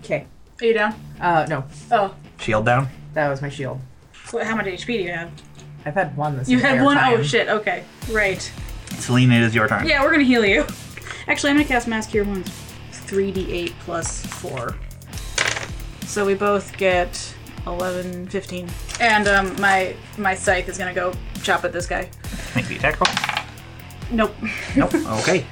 Okay. 0.00 0.26
Are 0.60 0.66
you 0.66 0.74
down? 0.74 0.94
Uh, 1.18 1.46
no. 1.48 1.64
Oh. 1.90 2.14
Shield 2.38 2.66
down. 2.66 2.88
That 3.14 3.30
was 3.30 3.40
my 3.40 3.48
shield. 3.48 3.80
So 4.26 4.44
how 4.44 4.54
much 4.56 4.66
HP 4.66 4.86
do 4.86 4.92
you 4.92 5.12
have? 5.12 5.30
I've 5.84 5.94
had 5.94 6.16
one 6.16 6.36
this 6.36 6.48
time. 6.48 6.52
You 6.52 6.60
had 6.60 6.72
entire 6.72 6.84
one? 6.84 6.96
time. 6.96 7.20
Oh 7.20 7.22
shit, 7.22 7.48
okay. 7.48 7.84
Right. 8.10 8.52
Celine, 8.98 9.32
it 9.32 9.42
is 9.42 9.54
your 9.54 9.68
turn. 9.68 9.86
Yeah, 9.86 10.02
we're 10.02 10.12
gonna 10.12 10.24
heal 10.24 10.44
you. 10.44 10.66
Actually, 11.26 11.50
I'm 11.50 11.56
gonna 11.56 11.68
cast 11.68 11.88
Mass 11.88 12.06
Cure 12.06 12.24
Wounds. 12.24 12.50
3d8 13.12 13.72
plus 13.80 14.24
4. 14.26 14.74
So 16.06 16.24
we 16.24 16.34
both 16.34 16.76
get 16.78 17.34
11, 17.66 18.28
15. 18.28 18.68
And 19.00 19.28
um, 19.28 19.60
my 19.60 19.94
my 20.18 20.34
scythe 20.34 20.68
is 20.68 20.78
gonna 20.78 20.94
go 20.94 21.12
chop 21.42 21.64
at 21.64 21.72
this 21.72 21.86
guy. 21.86 22.08
Make 22.56 22.66
the 22.66 22.76
attack 22.76 23.00
roll. 23.00 23.46
Nope. 24.10 24.34
Nope. 24.76 24.94
okay. 25.20 25.44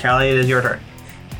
Callie, 0.00 0.28
it 0.28 0.36
is 0.36 0.48
your 0.48 0.62
turn. 0.62 0.80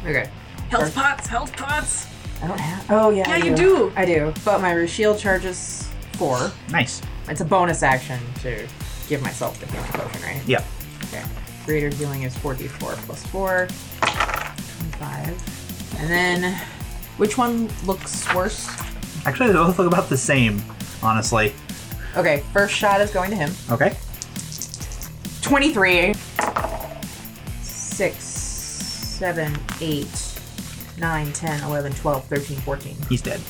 Okay. 0.04 0.30
health 0.68 0.94
pots, 0.94 1.26
health 1.26 1.56
pots. 1.56 2.06
I 2.42 2.48
don't 2.48 2.60
have. 2.60 2.90
Oh, 2.90 3.10
yeah. 3.10 3.24
I 3.26 3.36
Yeah, 3.36 3.44
you 3.44 3.56
do. 3.56 3.92
I 3.96 4.04
do. 4.04 4.32
But 4.44 4.60
my 4.60 4.86
shield 4.86 5.18
charges 5.18 5.88
four. 6.12 6.52
Nice. 6.70 7.02
It's 7.28 7.40
a 7.40 7.44
bonus 7.44 7.82
action 7.82 8.20
to 8.42 8.66
give 9.08 9.22
myself 9.22 9.58
the 9.60 9.66
healing 9.66 9.90
potion, 9.90 10.22
right? 10.22 10.40
Yeah. 10.46 10.64
Okay. 11.04 11.24
Greater 11.64 11.88
healing 11.88 12.22
is 12.22 12.36
4d4 12.36 12.94
plus 13.06 13.26
4. 13.26 13.66
25. 14.00 15.96
And 15.98 16.10
then, 16.10 16.62
which 17.16 17.36
one 17.36 17.68
looks 17.84 18.32
worse? 18.34 18.68
Actually, 19.24 19.48
they 19.48 19.54
both 19.54 19.78
look 19.78 19.88
about 19.88 20.08
the 20.08 20.16
same, 20.16 20.62
honestly. 21.02 21.52
Okay, 22.16 22.44
first 22.52 22.72
shot 22.74 23.00
is 23.00 23.10
going 23.10 23.30
to 23.30 23.36
him. 23.36 23.50
Okay. 23.70 23.96
23. 25.42 26.14
6, 27.62 28.24
7, 28.24 29.56
8, 29.80 30.40
9, 30.98 31.32
10, 31.32 31.64
11, 31.64 31.92
12, 31.92 32.24
13, 32.26 32.56
14. 32.58 32.96
He's 33.08 33.22
dead. 33.22 33.40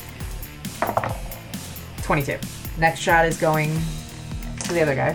22. 2.03 2.37
Next 2.77 2.99
shot 2.99 3.25
is 3.25 3.37
going 3.39 3.75
to 4.61 4.73
the 4.73 4.81
other 4.81 4.95
guy. 4.95 5.13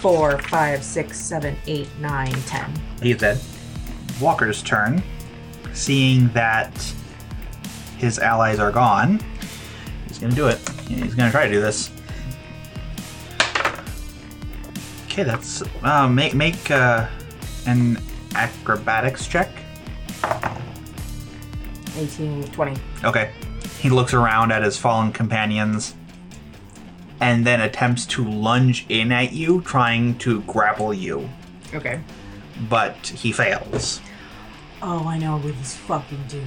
Four, 0.00 0.38
five, 0.38 0.84
six, 0.84 1.18
seven, 1.18 1.56
eight, 1.66 1.88
nine, 2.00 2.32
ten. 2.42 2.72
He's 3.02 3.18
dead. 3.18 3.40
Walker's 4.20 4.62
turn. 4.62 5.02
Seeing 5.72 6.28
that 6.28 6.72
his 7.98 8.18
allies 8.18 8.58
are 8.58 8.72
gone, 8.72 9.20
he's 10.08 10.18
gonna 10.18 10.34
do 10.34 10.48
it. 10.48 10.58
He's 10.88 11.14
gonna 11.14 11.30
try 11.30 11.46
to 11.46 11.52
do 11.52 11.60
this. 11.60 11.90
Okay, 15.06 15.22
that's 15.22 15.62
uh, 15.82 16.08
make 16.08 16.34
make 16.34 16.70
uh, 16.70 17.06
an 17.66 18.00
acrobatics 18.34 19.26
check. 19.26 19.50
18, 21.96 22.44
20. 22.44 22.76
Okay. 23.04 23.32
He 23.80 23.88
looks 23.90 24.12
around 24.12 24.52
at 24.52 24.62
his 24.62 24.76
fallen 24.76 25.10
companions 25.12 25.94
and 27.20 27.46
then 27.46 27.60
attempts 27.60 28.06
to 28.06 28.24
lunge 28.28 28.84
in 28.88 29.10
at 29.12 29.32
you, 29.32 29.60
trying 29.62 30.16
to 30.18 30.42
grapple 30.42 30.92
you, 30.94 31.28
Okay. 31.74 32.00
but 32.68 32.96
he 33.06 33.32
fails. 33.32 34.00
Oh, 34.82 35.06
I 35.06 35.18
know 35.18 35.36
what 35.38 35.54
he's 35.54 35.76
fucking 35.76 36.24
doing. 36.28 36.46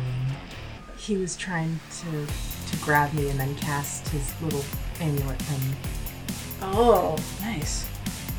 He 0.98 1.18
was 1.18 1.36
trying 1.36 1.80
to 2.02 2.28
to 2.72 2.78
grab 2.84 3.14
me 3.14 3.30
and 3.30 3.40
then 3.40 3.54
cast 3.56 4.08
his 4.10 4.34
little 4.42 4.64
amulet 5.00 5.40
thing. 5.40 5.76
Oh, 6.62 7.16
nice. 7.42 7.86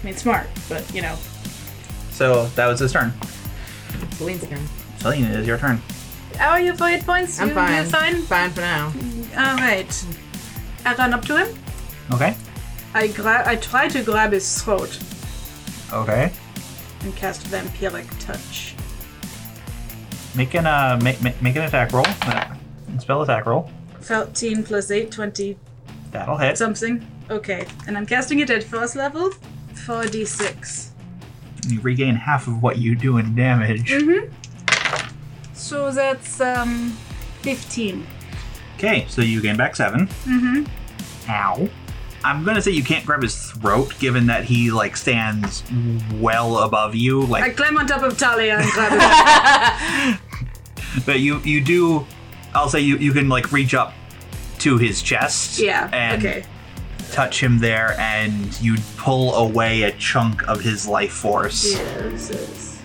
I 0.02 0.06
mean, 0.06 0.16
smart, 0.16 0.48
but 0.68 0.92
you 0.94 1.02
know. 1.02 1.16
So 2.10 2.46
that 2.56 2.66
was 2.66 2.80
his 2.80 2.92
turn. 2.92 3.12
Celine's 4.12 4.44
turn. 4.46 4.66
Celine, 4.98 5.24
it 5.24 5.38
is 5.40 5.46
your 5.46 5.58
turn. 5.58 5.80
How 6.38 6.50
are 6.50 6.60
your 6.60 6.74
flight 6.74 7.04
points? 7.06 7.40
I'm 7.40 7.48
You- 7.48 7.54
fine. 7.54 7.74
You're 7.74 7.84
fine? 7.84 8.22
Fine 8.22 8.50
for 8.52 8.60
now. 8.60 8.92
All 9.36 9.56
right. 9.56 10.04
I 10.84 10.94
run 10.94 11.14
up 11.14 11.24
to 11.26 11.36
him. 11.38 11.48
Okay. 12.12 12.34
I 12.94 13.08
grab. 13.08 13.46
I 13.46 13.56
try 13.56 13.88
to 13.88 14.02
grab 14.02 14.32
his 14.32 14.62
throat. 14.62 14.98
Okay. 15.92 16.32
and 17.02 17.14
cast 17.16 17.42
Vampiric 17.48 18.06
Touch. 18.24 18.74
Make 20.34 20.54
an 20.54 20.66
uh 20.66 20.98
make, 21.02 21.20
make, 21.22 21.40
make 21.42 21.54
an 21.56 21.62
attack 21.62 21.92
roll. 21.92 22.06
Uh, 22.22 22.54
spell 22.98 23.20
attack 23.22 23.44
roll. 23.46 23.70
13 24.00 24.62
plus 24.64 24.90
8, 24.90 25.10
20 25.10 25.56
That'll 26.12 26.36
hit. 26.38 26.56
something. 26.58 27.06
Okay, 27.30 27.66
and 27.86 27.96
I'm 27.96 28.06
casting 28.06 28.38
it 28.40 28.50
at 28.50 28.64
first 28.64 28.96
level. 28.96 29.30
4d6. 29.86 30.88
You 31.68 31.80
regain 31.80 32.14
half 32.14 32.46
of 32.48 32.62
what 32.62 32.78
you 32.78 32.94
do 32.94 33.18
in 33.18 33.34
damage. 33.34 33.90
Mm-hmm. 33.90 34.32
So 35.64 35.90
that's 35.90 36.42
um 36.42 36.90
15. 37.40 38.06
Okay, 38.76 39.06
so 39.08 39.22
you 39.22 39.40
gain 39.40 39.56
back 39.56 39.74
seven. 39.74 40.08
Mm-hmm. 40.08 41.30
Ow. 41.30 41.68
I'm 42.22 42.44
gonna 42.44 42.60
say 42.60 42.70
you 42.72 42.84
can't 42.84 43.06
grab 43.06 43.22
his 43.22 43.50
throat, 43.52 43.94
given 43.98 44.26
that 44.26 44.44
he 44.44 44.70
like 44.70 44.94
stands 44.94 45.64
well 46.20 46.58
above 46.58 46.94
you. 46.94 47.24
Like 47.24 47.44
I 47.44 47.48
climb 47.48 47.78
on 47.78 47.86
top 47.86 48.02
of 48.02 48.18
Talia 48.18 48.58
and 48.58 48.70
grab 48.72 50.18
it. 50.18 50.20
but 51.06 51.20
you 51.20 51.38
you 51.40 51.62
do. 51.62 52.06
I'll 52.54 52.68
say 52.68 52.80
you 52.80 52.98
you 52.98 53.12
can 53.12 53.30
like 53.30 53.50
reach 53.50 53.72
up 53.72 53.94
to 54.58 54.76
his 54.76 55.00
chest. 55.00 55.58
yeah. 55.58 55.88
And 55.94 56.26
okay. 56.26 56.44
touch 57.10 57.42
him 57.42 57.58
there, 57.58 57.98
and 57.98 58.60
you 58.60 58.76
pull 58.98 59.34
away 59.36 59.84
a 59.84 59.92
chunk 59.92 60.46
of 60.46 60.60
his 60.60 60.86
life 60.86 61.12
force. 61.12 61.72
Yes. 61.72 62.82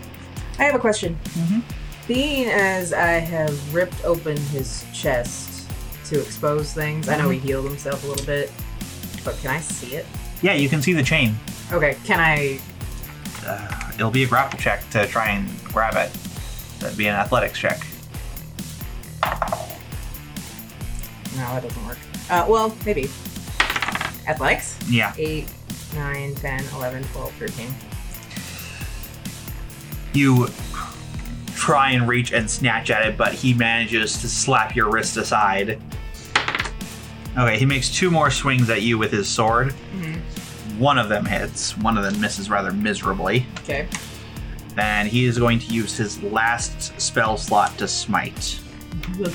I 0.57 0.63
have 0.63 0.75
a 0.75 0.79
question. 0.79 1.19
Mhm. 1.33 1.61
Being 2.09 2.49
as 2.49 2.91
I 2.91 3.19
have 3.19 3.71
ripped 3.71 4.03
open 4.03 4.35
his 4.35 4.83
chest 4.91 5.69
to 6.05 6.19
expose 6.19 6.73
things, 6.73 7.07
I 7.07 7.15
know 7.15 7.29
he 7.29 7.37
healed 7.37 7.65
himself 7.65 8.03
a 8.03 8.07
little 8.07 8.25
bit, 8.25 8.51
but 9.23 9.37
can 9.37 9.51
I 9.51 9.59
see 9.59 9.95
it? 9.95 10.07
Yeah, 10.41 10.53
you 10.53 10.69
can 10.69 10.81
see 10.81 10.93
the 10.93 11.03
chain. 11.03 11.35
Okay, 11.71 11.97
can 12.05 12.19
I? 12.19 12.59
Uh, 13.45 13.91
it'll 13.93 14.09
be 14.09 14.23
a 14.23 14.27
grapple 14.27 14.57
check 14.57 14.89
to 14.89 15.05
try 15.05 15.29
and 15.29 15.47
grab 15.65 15.93
it. 15.97 16.11
That'd 16.79 16.97
be 16.97 17.05
an 17.05 17.13
athletics 17.13 17.59
check. 17.59 17.79
No, 21.35 21.45
that 21.45 21.61
doesn't 21.61 21.85
work. 21.85 21.99
Uh, 22.31 22.43
well, 22.49 22.75
maybe. 22.87 23.03
Athletics? 24.27 24.79
Yeah. 24.89 25.13
8, 25.15 25.47
9, 25.93 26.33
10, 26.33 26.63
11, 26.73 27.03
12, 27.03 27.33
13. 27.33 27.67
You 30.13 30.47
try 31.59 31.91
and 31.91 32.07
reach 32.07 32.31
and 32.31 32.49
snatch 32.49 32.89
at 32.89 33.05
it, 33.05 33.17
but 33.17 33.33
he 33.33 33.53
manages 33.53 34.21
to 34.21 34.29
slap 34.29 34.75
your 34.75 34.89
wrist 34.89 35.17
aside. 35.17 35.79
Okay, 37.37 37.59
he 37.59 37.65
makes 37.65 37.89
two 37.93 38.09
more 38.09 38.31
swings 38.31 38.69
at 38.69 38.81
you 38.81 38.97
with 38.97 39.11
his 39.11 39.27
sword. 39.27 39.73
One 40.77 40.97
of 40.97 41.09
them 41.09 41.25
hits, 41.25 41.77
one 41.77 41.97
of 41.97 42.03
them 42.05 42.21
misses 42.21 42.49
rather 42.49 42.71
miserably. 42.71 43.45
Okay. 43.63 43.87
And 44.77 45.09
he 45.09 45.25
is 45.25 45.37
going 45.37 45.59
to 45.59 45.73
use 45.73 45.97
his 45.97 46.23
last 46.23 46.99
spell 46.99 47.35
slot 47.35 47.77
to 47.79 47.87
smite. 47.87 48.57
Cool. 49.13 49.27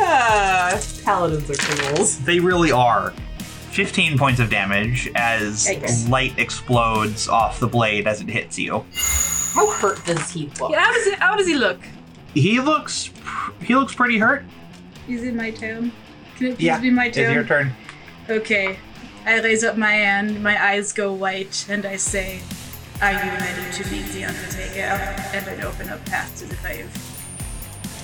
ah, 0.00 0.80
paladins 1.04 1.50
are 1.50 1.54
tools. 1.54 2.18
They 2.20 2.40
really 2.40 2.72
are. 2.72 3.12
15 3.72 4.16
points 4.18 4.40
of 4.40 4.48
damage 4.48 5.10
as 5.14 5.66
Yikes. 5.66 6.08
light 6.08 6.38
explodes 6.38 7.28
off 7.28 7.60
the 7.60 7.68
blade 7.68 8.06
as 8.06 8.22
it 8.22 8.28
hits 8.28 8.58
you. 8.58 8.84
How 9.52 9.70
hurt 9.70 10.04
does 10.06 10.30
he 10.30 10.50
look? 10.60 10.70
Yeah, 10.70 10.80
how 10.80 10.92
does 10.92 11.04
he 11.04 11.12
how 11.12 11.36
does 11.36 11.46
he 11.46 11.54
look? 11.54 11.80
He 12.34 12.60
looks 12.60 13.10
he 13.62 13.74
looks 13.74 13.94
pretty 13.94 14.18
hurt. 14.18 14.44
Is 15.08 15.24
it 15.24 15.34
my 15.34 15.50
turn? 15.50 15.92
Can 16.36 16.48
it 16.48 16.58
please 16.58 16.78
be 16.78 16.90
my 16.90 17.10
tomb? 17.10 17.24
It's 17.24 17.34
your 17.34 17.44
turn. 17.44 17.72
Okay. 18.28 18.78
I 19.26 19.40
raise 19.40 19.64
up 19.64 19.76
my 19.76 19.92
hand, 19.92 20.42
my 20.42 20.62
eyes 20.62 20.92
go 20.92 21.12
white, 21.12 21.66
and 21.68 21.84
I 21.84 21.96
say, 21.96 22.40
Are 23.02 23.12
you 23.12 23.18
ready 23.18 23.72
to 23.72 23.90
meet 23.90 24.06
the 24.06 24.24
Undertaker? 24.24 24.80
And 24.80 25.60
I 25.60 25.66
open 25.66 25.90
up 25.90 26.04
path 26.06 26.38
to 26.38 26.46
the 26.46 26.56
grave. 26.56 26.90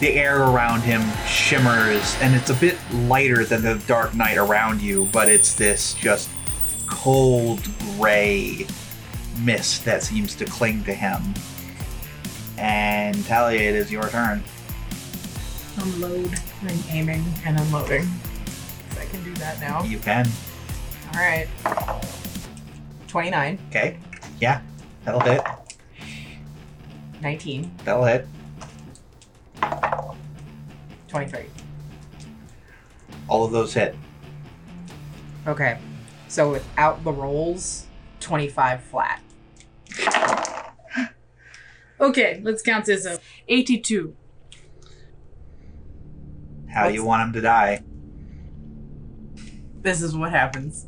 The 0.01 0.13
air 0.13 0.43
around 0.43 0.83
him 0.83 1.03
shimmers, 1.27 2.17
and 2.21 2.35
it's 2.35 2.51
a 2.51 2.55
bit 2.55 2.77
lighter 2.93 3.45
than 3.47 3.63
the 3.63 3.83
dark 3.87 4.15
night 4.15 4.37
around 4.37 4.83
you, 4.83 5.09
but 5.11 5.29
it's 5.29 5.55
this 5.55 5.95
just 5.95 6.29
cold 6.87 7.67
gray 7.97 8.67
mist 9.41 9.85
that 9.85 10.03
seems 10.03 10.35
to 10.37 10.45
cling 10.45 10.85
to 10.85 10.93
him. 10.95 11.23
And 12.59 13.25
Talia, 13.27 13.61
it 13.61 13.75
is 13.75 13.91
your 13.93 14.09
turn. 14.09 14.43
Unload. 15.79 16.35
I'm 16.63 16.79
aiming 16.91 17.25
and 17.45 17.59
unloading. 17.61 18.05
So 18.93 19.01
I 19.01 19.05
can 19.07 19.23
do 19.25 19.35
that 19.35 19.61
now. 19.61 19.83
You 19.85 19.99
can. 19.99 20.27
Alright. 21.15 21.49
29, 23.09 23.59
Okay. 23.69 23.99
Yeah, 24.41 24.61
that'll 25.05 25.21
hit. 25.21 25.43
19, 27.23 27.71
That'll 27.85 28.05
hit. 28.05 28.27
23. 31.09 31.47
All 33.29 33.45
of 33.45 33.53
those 33.53 33.73
hit. 33.75 33.97
Okay. 35.47 35.79
So 36.29 36.51
without 36.53 37.03
the 37.05 37.13
rolls, 37.13 37.87
25 38.21 38.83
flat. 38.83 39.23
Okay, 41.99 42.41
let's 42.45 42.63
count 42.63 42.85
this 42.85 43.07
up. 43.07 43.21
82. 43.49 44.15
How 46.69 46.89
do 46.89 46.95
you 46.95 47.05
want 47.05 47.29
him 47.29 47.33
to 47.33 47.41
die? 47.41 47.83
This 49.81 50.03
is 50.03 50.15
what 50.15 50.31
happens. 50.31 50.87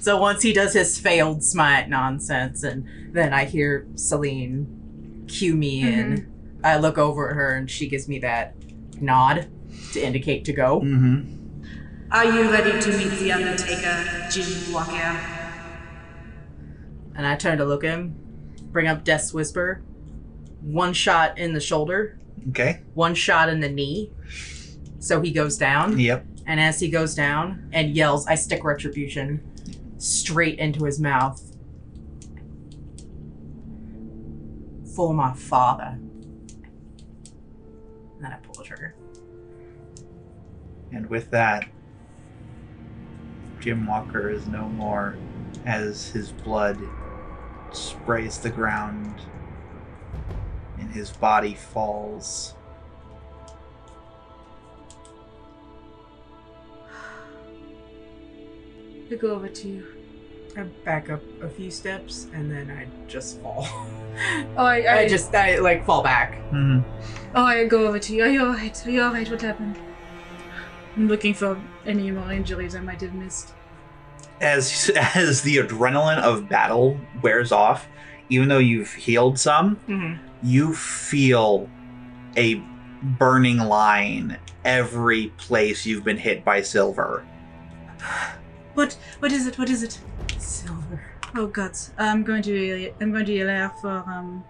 So 0.00 0.16
once 0.18 0.42
he 0.42 0.52
does 0.52 0.74
his 0.74 0.98
failed 0.98 1.42
smite 1.42 1.88
nonsense, 1.88 2.62
and 2.62 2.86
then 3.12 3.32
I 3.32 3.46
hear 3.46 3.86
Celine 3.96 5.24
cue 5.26 5.56
me 5.56 5.80
in, 5.80 6.30
I 6.62 6.76
look 6.76 6.98
over 6.98 7.30
at 7.30 7.36
her 7.36 7.56
and 7.56 7.70
she 7.70 7.88
gives 7.88 8.06
me 8.06 8.18
that 8.20 8.54
nod 9.00 9.48
to 9.92 10.00
indicate 10.00 10.44
to 10.44 10.52
go. 10.52 10.80
Mm-hmm. 10.80 11.62
Are 12.12 12.24
you 12.26 12.50
ready 12.50 12.80
to 12.80 12.96
meet 12.96 13.10
the 13.18 13.32
Undertaker, 13.32 14.28
Jim 14.30 14.72
Walker? 14.72 15.18
And 17.16 17.26
I 17.26 17.34
turn 17.36 17.58
to 17.58 17.64
look 17.64 17.82
at 17.82 17.90
him, 17.90 18.23
bring 18.74 18.88
up 18.88 19.04
Death's 19.04 19.32
Whisper. 19.32 19.80
One 20.60 20.92
shot 20.92 21.38
in 21.38 21.54
the 21.54 21.60
shoulder, 21.60 22.18
Okay. 22.50 22.80
one 22.94 23.14
shot 23.14 23.48
in 23.48 23.60
the 23.60 23.68
knee. 23.70 24.10
So 24.98 25.20
he 25.20 25.30
goes 25.30 25.56
down. 25.56 25.98
Yep. 25.98 26.26
And 26.46 26.58
as 26.60 26.80
he 26.80 26.88
goes 26.88 27.14
down 27.14 27.70
and 27.72 27.94
yells, 27.94 28.26
I 28.26 28.34
stick 28.34 28.64
retribution 28.64 29.40
straight 29.98 30.58
into 30.58 30.84
his 30.84 30.98
mouth. 31.00 31.40
For 34.94 35.14
my 35.14 35.32
father. 35.34 35.98
And 38.16 38.20
then 38.20 38.32
I 38.32 38.36
pull 38.36 38.54
the 38.54 38.64
trigger. 38.64 38.94
And 40.92 41.08
with 41.08 41.30
that, 41.30 41.66
Jim 43.60 43.86
Walker 43.86 44.30
is 44.30 44.46
no 44.46 44.68
more 44.68 45.16
as 45.64 46.08
his 46.08 46.32
blood 46.32 46.78
sprays 47.74 48.38
the 48.38 48.50
ground 48.50 49.20
and 50.78 50.90
his 50.90 51.10
body 51.10 51.54
falls. 51.54 52.54
I 59.10 59.14
go 59.16 59.32
over 59.32 59.48
to 59.48 59.68
you. 59.68 59.86
I 60.56 60.62
back 60.84 61.10
up 61.10 61.20
a 61.42 61.48
few 61.48 61.68
steps 61.70 62.28
and 62.32 62.50
then 62.50 62.70
I 62.70 62.86
just 63.08 63.40
fall. 63.40 63.66
Oh, 64.56 64.64
I, 64.64 64.82
I, 64.82 64.98
I 65.00 65.08
just, 65.08 65.34
I 65.34 65.58
like 65.58 65.84
fall 65.84 66.00
back. 66.00 66.36
hmm 66.50 66.78
Oh, 67.34 67.42
I 67.42 67.66
go 67.66 67.88
over 67.88 67.98
to 67.98 68.14
you. 68.14 68.22
Are 68.22 68.28
you 68.28 68.42
alright? 68.42 68.86
Are 68.86 68.90
you 68.90 69.02
alright? 69.02 69.28
What 69.28 69.42
happened? 69.42 69.76
I'm 70.94 71.08
looking 71.08 71.34
for 71.34 71.60
any 71.84 72.12
more 72.12 72.30
injuries 72.30 72.76
I 72.76 72.80
might 72.80 73.00
have 73.00 73.12
missed. 73.12 73.52
As 74.40 74.90
as 74.96 75.42
the 75.42 75.56
adrenaline 75.58 76.18
of 76.22 76.48
battle 76.48 76.98
wears 77.22 77.52
off, 77.52 77.86
even 78.28 78.48
though 78.48 78.58
you've 78.58 78.92
healed 78.92 79.38
some, 79.38 79.76
Mm-hmm. 79.88 80.22
you 80.42 80.74
feel 80.74 81.68
a 82.36 82.54
burning 83.18 83.58
line 83.58 84.38
every 84.64 85.28
place 85.36 85.84
you've 85.86 86.04
been 86.04 86.16
hit 86.16 86.44
by 86.44 86.62
silver. 86.62 87.24
What? 88.74 88.96
What 89.20 89.30
is 89.32 89.46
it? 89.46 89.58
What 89.58 89.70
is 89.70 89.82
it? 89.82 90.00
Silver. 90.38 91.00
Oh 91.36 91.46
God! 91.46 91.72
I'm 91.98 92.22
going 92.24 92.42
to. 92.42 92.92
I'm 93.00 93.12
going 93.12 93.24
to 93.26 93.32
yell 93.32 93.50
out 93.50 93.80
for. 93.80 93.88
Um, 93.90 94.44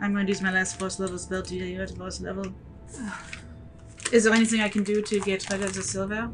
I'm 0.00 0.12
going 0.12 0.26
to 0.26 0.30
use 0.32 0.40
my 0.42 0.52
last 0.52 0.78
force 0.78 0.98
level 1.00 1.18
spell 1.18 1.42
to 1.42 1.54
heal 1.54 1.66
you 1.66 1.82
at 1.82 1.90
force 1.96 2.20
level. 2.20 2.46
Is 4.12 4.24
there 4.24 4.32
anything 4.32 4.60
I 4.60 4.68
can 4.68 4.84
do 4.84 5.02
to 5.02 5.20
get 5.20 5.48
rid 5.50 5.62
of 5.62 5.74
the 5.74 5.82
silver? 5.82 6.30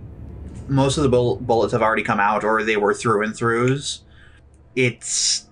Most 0.68 0.96
of 0.96 1.03
the 1.03 1.09
bull- 1.09 1.37
bullets 1.37 1.72
have 1.72 1.83
already 1.83 2.03
come 2.03 2.20
out 2.20 2.44
or 2.44 2.62
they 2.62 2.77
were 2.77 2.94
through 2.94 3.22
and 3.24 3.35
throughs. 3.35 4.00
It's 4.77 5.46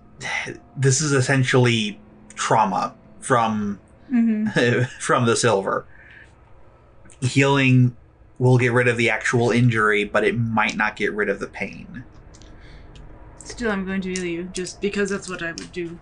this 0.77 1.01
is 1.01 1.13
essentially 1.13 2.01
trauma 2.35 2.95
from 3.21 3.79
Mm-hmm. 4.13 4.83
from 5.01 5.25
the 5.25 5.35
silver. 5.37 5.87
Healing 7.23 7.97
will 8.39 8.59
get 8.59 8.73
rid 8.73 8.89
of 8.89 8.97
the 8.99 9.09
actual 9.09 9.51
injury, 9.51 10.05
but 10.05 10.23
it 10.25 10.37
might 10.37 10.77
not 10.77 10.97
get 10.97 11.13
rid 11.15 11.29
of 11.31 11.39
the 11.41 11.47
pain. 11.47 12.05
Still 13.39 13.57
Still, 13.57 13.71
I'm 13.71 13.87
going 13.87 14.01
to 14.03 14.11
heal 14.13 14.25
you 14.25 14.45
just 14.53 14.81
because 14.81 15.09
that's 15.11 15.29
what 15.29 15.43
I 15.43 15.53
would 15.53 15.73
do. 15.73 15.99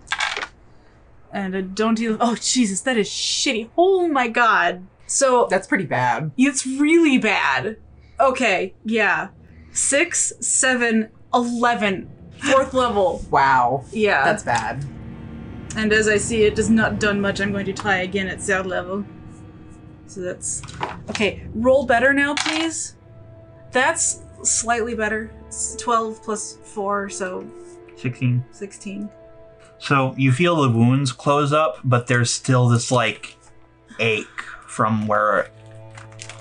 And 1.33 1.57
I 1.57 1.61
don't 1.61 1.99
heal. 1.99 2.17
Oh 2.21 2.35
Jesus, 2.41 2.81
that 2.83 2.97
is 2.97 3.09
shitty. 3.09 3.69
Oh 3.79 4.09
my 4.09 4.27
god. 4.29 4.87
So 5.07 5.47
That's 5.51 5.67
pretty 5.67 5.87
bad. 5.87 6.31
it's 6.37 6.67
really 6.67 7.19
bad. 7.19 7.77
Okay, 8.21 8.75
yeah. 8.85 9.29
Six, 9.73 10.33
seven, 10.41 11.11
eleven. 11.33 12.11
Fourth 12.39 12.73
level. 12.75 13.25
Wow. 13.31 13.85
Yeah. 13.93 14.25
That's 14.25 14.43
bad. 14.43 14.85
And 15.77 15.93
as 15.93 16.09
I 16.09 16.17
see 16.17 16.45
it 16.45 16.55
does 16.55 16.71
not 16.71 16.99
done 16.99 17.21
much, 17.21 17.41
I'm 17.41 17.53
going 17.53 17.67
to 17.67 17.73
try 17.73 17.99
again 17.99 18.29
at 18.29 18.41
third 18.41 18.67
level. 18.67 19.05
So 20.07 20.21
that's 20.23 20.63
okay. 21.11 21.47
Roll 21.55 21.87
better 21.87 22.13
now, 22.13 22.35
please. 22.35 22.97
That's 23.73 24.23
slightly 24.43 24.95
better. 24.95 25.31
It's 25.47 25.77
Twelve 25.77 26.23
plus 26.23 26.57
four, 26.65 27.09
so 27.09 27.49
16. 27.97 28.45
sixteen. 28.51 29.11
So 29.79 30.15
you 30.17 30.33
feel 30.33 30.57
the 30.57 30.71
wounds 30.71 31.13
close 31.13 31.53
up, 31.53 31.79
but 31.85 32.07
there's 32.07 32.33
still 32.33 32.69
this 32.69 32.91
like 32.91 33.37
ache 33.99 34.27
from 34.67 35.07
where 35.07 35.51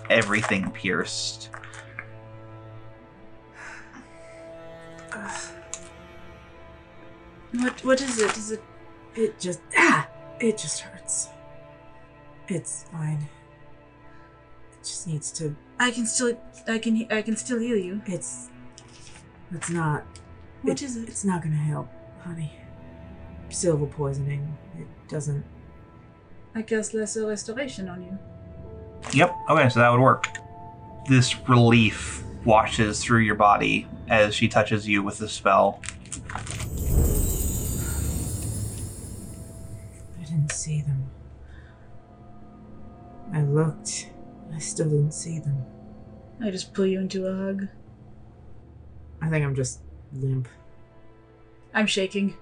everything 0.10 0.72
pierced. 0.72 1.49
What 7.54 7.84
what 7.84 8.02
is 8.02 8.20
it? 8.20 8.38
Is 8.38 8.52
it 8.52 8.64
It 9.16 9.40
just 9.40 9.62
ah, 9.78 10.08
it 10.40 10.58
just 10.58 10.82
hurts. 10.82 11.30
It's 12.48 12.86
fine. 12.92 13.28
It 14.72 14.84
just 14.84 15.08
needs 15.08 15.32
to. 15.34 15.56
I 15.80 15.92
can 15.92 16.06
still 16.06 16.38
I 16.68 16.78
can 16.78 17.08
I 17.12 17.22
can 17.22 17.36
still 17.36 17.60
heal 17.60 17.78
you. 17.78 18.02
It's. 18.06 18.50
It's 19.52 19.70
not. 19.70 20.04
What 20.62 20.74
it, 20.74 20.86
is 20.86 20.98
it? 20.98 21.10
It's 21.10 21.26
not 21.26 21.42
gonna 21.42 21.56
help, 21.56 21.90
honey. 22.22 22.54
Silver 23.50 23.88
poisoning. 23.88 24.58
It 24.78 24.88
doesn't. 25.08 25.44
I 26.54 26.62
cast 26.62 26.94
lesser 26.94 27.26
restoration 27.26 27.90
on 27.90 28.04
you. 28.04 28.18
Yep. 29.14 29.36
Okay, 29.50 29.70
so 29.70 29.80
that 29.80 29.90
would 29.90 30.02
work. 30.02 30.28
This 31.08 31.36
relief 31.48 32.24
washes 32.50 33.04
through 33.04 33.20
your 33.20 33.36
body 33.36 33.88
as 34.10 34.34
she 34.34 34.48
touches 34.48 34.88
you 34.88 35.04
with 35.04 35.20
the 35.20 35.30
spell. 35.30 35.80
I 36.34 36.42
didn't 40.24 40.52
see 40.52 40.82
them. 40.82 41.12
I 43.32 43.44
looked. 43.44 44.10
I 44.52 44.58
still 44.58 44.90
didn't 44.90 45.12
see 45.12 45.38
them. 45.38 45.64
I 46.42 46.50
just 46.50 46.74
pull 46.74 46.88
you 46.88 47.00
into 47.00 47.28
a 47.28 47.36
hug. 47.36 47.68
I 49.22 49.30
think 49.30 49.46
I'm 49.46 49.54
just 49.54 49.82
limp. 50.12 50.48
I'm 51.76 51.86
shaking. 51.86 52.36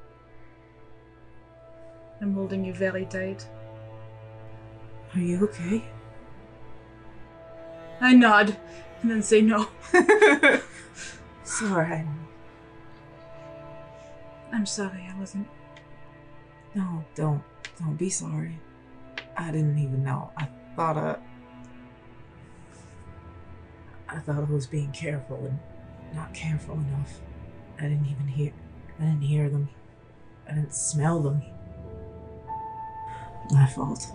I'm 2.22 2.34
holding 2.34 2.64
you 2.64 2.74
very 2.74 3.06
tight. 3.08 3.46
Are 5.14 5.20
you 5.20 5.44
okay? 5.44 5.84
I 8.00 8.14
nod 8.14 8.56
and 9.02 9.12
then 9.12 9.22
say 9.22 9.42
no. 9.42 9.68
Sorry. 11.44 12.04
I'm 14.52 14.66
sorry, 14.66 15.08
I 15.14 15.20
wasn't. 15.20 15.48
No, 16.74 17.04
don't. 17.16 17.44
Don't 17.80 17.96
be 17.96 18.10
sorry. 18.10 18.60
I 19.36 19.52
didn't 19.52 19.78
even 19.78 20.04
know. 20.04 20.32
I 20.38 20.48
thought 20.76 20.98
I. 20.98 21.16
I 24.10 24.20
thought 24.20 24.38
I 24.38 24.52
was 24.52 24.68
being 24.68 24.92
careful 24.92 25.38
and 25.46 25.60
not 26.16 26.34
careful 26.34 26.76
enough. 26.76 27.20
I 27.78 27.84
didn't 27.84 28.08
even 28.08 28.28
hear. 28.28 28.54
I 29.00 29.04
didn't 29.04 29.22
hear 29.22 29.50
them. 29.50 29.70
I 30.48 30.54
didn't 30.54 30.74
smell 30.74 31.20
them. 31.20 31.42
My 33.52 33.68
fault. 33.68 34.08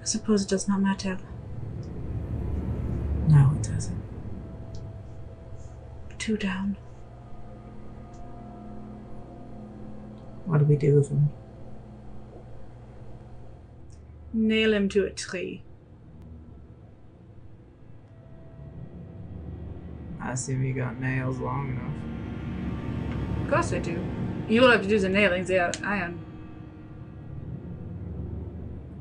I 0.00 0.04
suppose 0.04 0.44
it 0.44 0.48
does 0.48 0.66
not 0.66 0.80
matter. 0.80 1.18
No, 3.28 3.52
it 3.54 3.62
doesn't. 3.62 4.02
Two 6.18 6.36
down. 6.36 6.76
What 10.46 10.58
do 10.58 10.64
we 10.64 10.76
do 10.76 10.96
with 10.96 11.08
them? 11.10 11.30
Nail 14.32 14.72
him 14.74 14.88
to 14.88 15.04
a 15.04 15.10
tree. 15.10 15.62
I 20.20 20.32
assume 20.32 20.64
you 20.64 20.74
got 20.74 21.00
nails 21.00 21.38
long 21.38 21.70
enough. 21.70 23.44
Of 23.44 23.50
course 23.50 23.72
I 23.72 23.78
do. 23.78 24.04
You 24.48 24.60
will 24.60 24.70
have 24.70 24.82
to 24.82 24.88
do 24.88 24.98
the 24.98 25.08
nailings, 25.08 25.48
yeah, 25.50 25.72
I 25.84 25.96
am. 25.96 26.20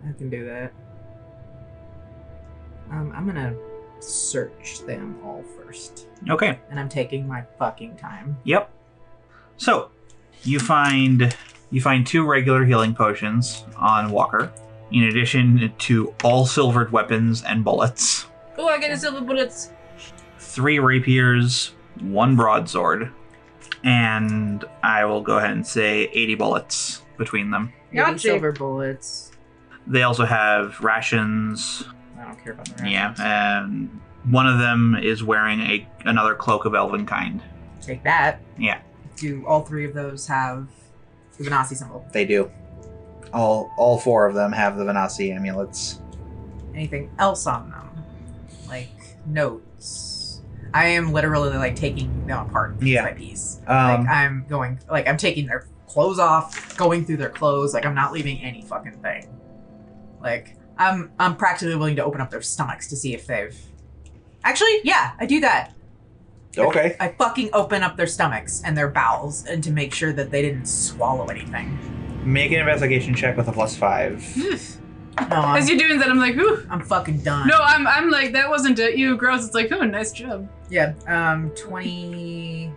I 0.07 0.11
can 0.13 0.29
do 0.29 0.45
that. 0.45 0.73
Um, 2.91 3.11
I'm 3.15 3.25
gonna 3.25 3.55
search 3.99 4.79
them 4.85 5.17
all 5.23 5.43
first. 5.57 6.07
Okay. 6.29 6.59
And 6.69 6.79
I'm 6.79 6.89
taking 6.89 7.27
my 7.27 7.43
fucking 7.57 7.97
time. 7.97 8.37
Yep. 8.45 8.71
So, 9.57 9.89
you 10.43 10.59
find 10.59 11.35
you 11.71 11.81
find 11.81 12.05
two 12.07 12.25
regular 12.25 12.65
healing 12.65 12.95
potions 12.95 13.65
on 13.77 14.09
Walker, 14.11 14.51
in 14.91 15.03
addition 15.03 15.71
to 15.77 16.13
all 16.23 16.45
silvered 16.45 16.91
weapons 16.91 17.43
and 17.43 17.63
bullets, 17.63 18.25
Oh, 18.57 18.67
I 18.67 18.79
get 18.79 18.89
the 18.89 18.97
silver 18.97 19.21
bullets. 19.21 19.71
three 20.39 20.79
rapiers, 20.79 21.73
one 22.01 22.35
broadsword, 22.35 23.11
and 23.83 24.65
I 24.81 25.05
will 25.05 25.21
go 25.21 25.37
ahead 25.37 25.51
and 25.51 25.65
say 25.65 26.09
80 26.11 26.35
bullets 26.35 27.03
between 27.17 27.51
them. 27.51 27.71
Gotcha. 27.93 28.19
Silver 28.19 28.51
bullets. 28.51 29.31
They 29.87 30.03
also 30.03 30.25
have 30.25 30.79
rations. 30.81 31.83
I 32.19 32.25
don't 32.25 32.43
care 32.43 32.53
about 32.53 32.65
the 32.65 32.89
Yeah, 32.89 33.09
rations. 33.09 33.19
and 33.21 34.01
one 34.33 34.47
of 34.47 34.59
them 34.59 34.95
is 35.01 35.23
wearing 35.23 35.59
a 35.61 35.87
another 36.05 36.35
cloak 36.35 36.65
of 36.65 36.75
elven 36.75 37.05
kind. 37.05 37.41
Take 37.81 38.03
that. 38.03 38.41
Yeah. 38.57 38.79
Do 39.15 39.45
all 39.47 39.61
three 39.61 39.85
of 39.85 39.93
those 39.93 40.27
have 40.27 40.67
the 41.37 41.43
Venasi 41.45 41.75
symbol? 41.75 42.05
They 42.11 42.25
do. 42.25 42.51
All 43.33 43.71
all 43.77 43.97
four 43.99 44.25
of 44.27 44.35
them 44.35 44.51
have 44.51 44.77
the 44.77 44.83
Venasi 44.83 45.33
amulets. 45.35 46.01
Anything 46.75 47.09
else 47.19 47.47
on 47.47 47.69
them? 47.69 47.89
Like 48.67 48.89
notes. 49.25 50.41
I 50.73 50.85
am 50.89 51.11
literally 51.13 51.49
like 51.57 51.75
taking 51.75 52.27
them 52.27 52.45
apart 52.47 52.79
piece 52.79 52.89
Yeah. 52.89 53.03
by 53.05 53.13
piece. 53.13 53.59
Um, 53.67 54.01
like 54.05 54.07
I'm 54.07 54.45
going 54.47 54.79
like 54.89 55.07
I'm 55.07 55.17
taking 55.17 55.47
their 55.47 55.65
clothes 55.87 56.19
off, 56.19 56.77
going 56.77 57.05
through 57.05 57.17
their 57.17 57.29
clothes, 57.29 57.73
like 57.73 57.85
I'm 57.85 57.95
not 57.95 58.11
leaving 58.13 58.39
any 58.41 58.61
fucking 58.61 58.99
thing. 59.01 59.27
Like 60.21 60.55
I'm 60.79 61.11
I'm 61.19 61.35
practically 61.35 61.75
willing 61.75 61.97
to 61.97 62.03
open 62.03 62.21
up 62.21 62.31
their 62.31 62.41
stomachs 62.41 62.87
to 62.87 62.95
see 62.95 63.13
if 63.13 63.27
they've 63.27 63.55
Actually, 64.43 64.79
yeah, 64.83 65.11
I 65.19 65.25
do 65.25 65.41
that. 65.41 65.73
okay. 66.57 66.95
I 66.99 67.09
fucking 67.09 67.49
open 67.53 67.83
up 67.83 67.97
their 67.97 68.07
stomachs 68.07 68.61
and 68.63 68.75
their 68.77 68.87
bowels 68.87 69.45
and 69.45 69.63
to 69.63 69.71
make 69.71 69.93
sure 69.93 70.13
that 70.13 70.31
they 70.31 70.41
didn't 70.41 70.65
swallow 70.65 71.27
anything. 71.27 71.77
Make 72.23 72.51
an 72.51 72.59
investigation 72.59 73.13
check 73.13 73.35
with 73.37 73.47
a 73.49 73.51
plus 73.51 73.75
five. 73.75 74.25
No, 75.29 75.35
I'm, 75.35 75.57
As 75.57 75.67
you're 75.69 75.77
doing 75.77 75.99
that, 75.99 76.09
I'm 76.09 76.17
like, 76.17 76.37
ooh. 76.37 76.65
I'm 76.69 76.81
fucking 76.81 77.19
done. 77.23 77.47
No, 77.47 77.57
I'm, 77.59 77.85
I'm 77.85 78.09
like, 78.09 78.31
that 78.31 78.49
wasn't 78.49 78.79
it. 78.79 78.97
You 78.97 79.17
gross. 79.17 79.45
It's 79.45 79.53
like, 79.53 79.69
oh, 79.71 79.81
nice 79.83 80.13
job. 80.13 80.47
Yeah, 80.69 80.93
um, 81.07 81.49
22. 81.51 82.71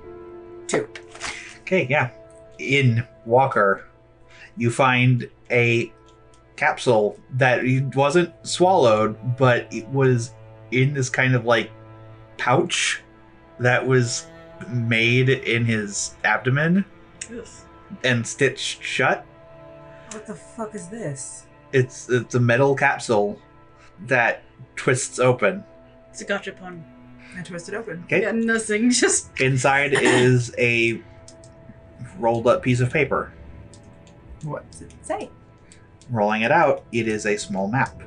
Okay, 1.61 1.87
yeah. 1.89 2.11
In 2.59 3.07
Walker, 3.27 3.87
you 4.57 4.71
find 4.73 5.29
a 5.51 5.93
capsule 6.63 7.19
that 7.33 7.65
he 7.65 7.81
wasn't 7.81 8.33
swallowed, 8.47 9.37
but 9.37 9.67
it 9.73 9.89
was 9.89 10.33
in 10.71 10.95
this 10.95 11.11
kind 11.11 11.35
of 11.35 11.45
like 11.45 11.71
pouch 12.39 13.03
that 13.59 13.85
was 13.85 14.27
made 14.69 15.29
in 15.29 15.65
his 15.65 16.15
abdomen 16.23 16.85
and 18.05 18.25
stitched 18.25 18.83
shut. 18.83 19.27
What 20.13 20.25
the 20.27 20.35
fuck 20.35 20.75
is 20.77 20.89
this? 20.89 21.47
It's 21.73 22.09
it's 22.09 22.37
a 22.37 22.41
metal 22.41 22.77
capsule 22.77 23.41
that 24.07 24.45
twists 24.77 25.19
open. 25.19 25.65
It's 26.11 26.21
a 26.21 26.25
gotcha 26.25 26.53
pun. 26.53 26.85
I 27.37 27.43
twisted 27.43 27.75
open. 27.75 28.03
Okay. 28.05 28.23
Yeah, 28.23 28.33
nothing. 28.33 28.91
Just 29.03 29.41
Inside 29.41 29.95
is 30.01 30.55
a 30.59 31.03
rolled 32.19 32.47
up 32.47 32.63
piece 32.63 32.81
of 32.81 32.93
paper. 32.93 33.33
What 34.43 34.71
does 34.71 34.83
it 34.83 34.93
say? 35.03 35.31
Rolling 36.11 36.43
it 36.43 36.51
out, 36.53 36.85
it 36.93 37.09
is 37.09 37.27
a 37.27 37.37
small 37.37 37.69
map. 37.69 38.03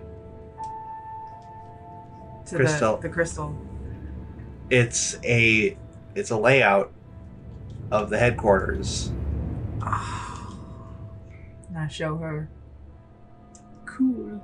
To 2.47 2.55
Crystal. 2.55 2.97
The, 2.97 3.07
the 3.07 3.13
crystal. 3.13 3.55
It's 4.69 5.17
a 5.23 5.77
it's 6.15 6.29
a 6.31 6.37
layout 6.37 6.91
of 7.91 8.09
the 8.09 8.17
headquarters. 8.17 9.11
Ah. 9.81 10.55
And 11.69 11.77
I 11.77 11.87
show 11.87 12.17
her. 12.17 12.49
cool. 13.85 14.41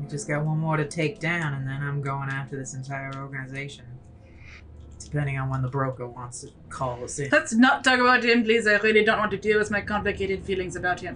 We 0.00 0.06
just 0.08 0.26
got 0.28 0.44
one 0.44 0.58
more 0.58 0.76
to 0.76 0.86
take 0.86 1.18
down, 1.20 1.52
and 1.54 1.66
then 1.66 1.82
I'm 1.82 2.00
going 2.00 2.30
after 2.30 2.56
this 2.56 2.74
entire 2.74 3.12
organization. 3.16 3.84
depending 5.04 5.38
on 5.38 5.50
when 5.50 5.62
the 5.62 5.68
broker 5.68 6.06
wants 6.06 6.42
to 6.42 6.48
call 6.68 7.02
us 7.04 7.18
in. 7.18 7.28
Let's 7.32 7.52
not 7.52 7.82
talk 7.84 7.98
about 8.00 8.24
him, 8.24 8.44
please. 8.44 8.66
I 8.66 8.76
really 8.78 9.04
don't 9.04 9.18
want 9.18 9.30
to 9.32 9.36
deal 9.38 9.58
with 9.58 9.70
my 9.70 9.80
complicated 9.80 10.44
feelings 10.44 10.76
about 10.76 11.00
him. 11.00 11.14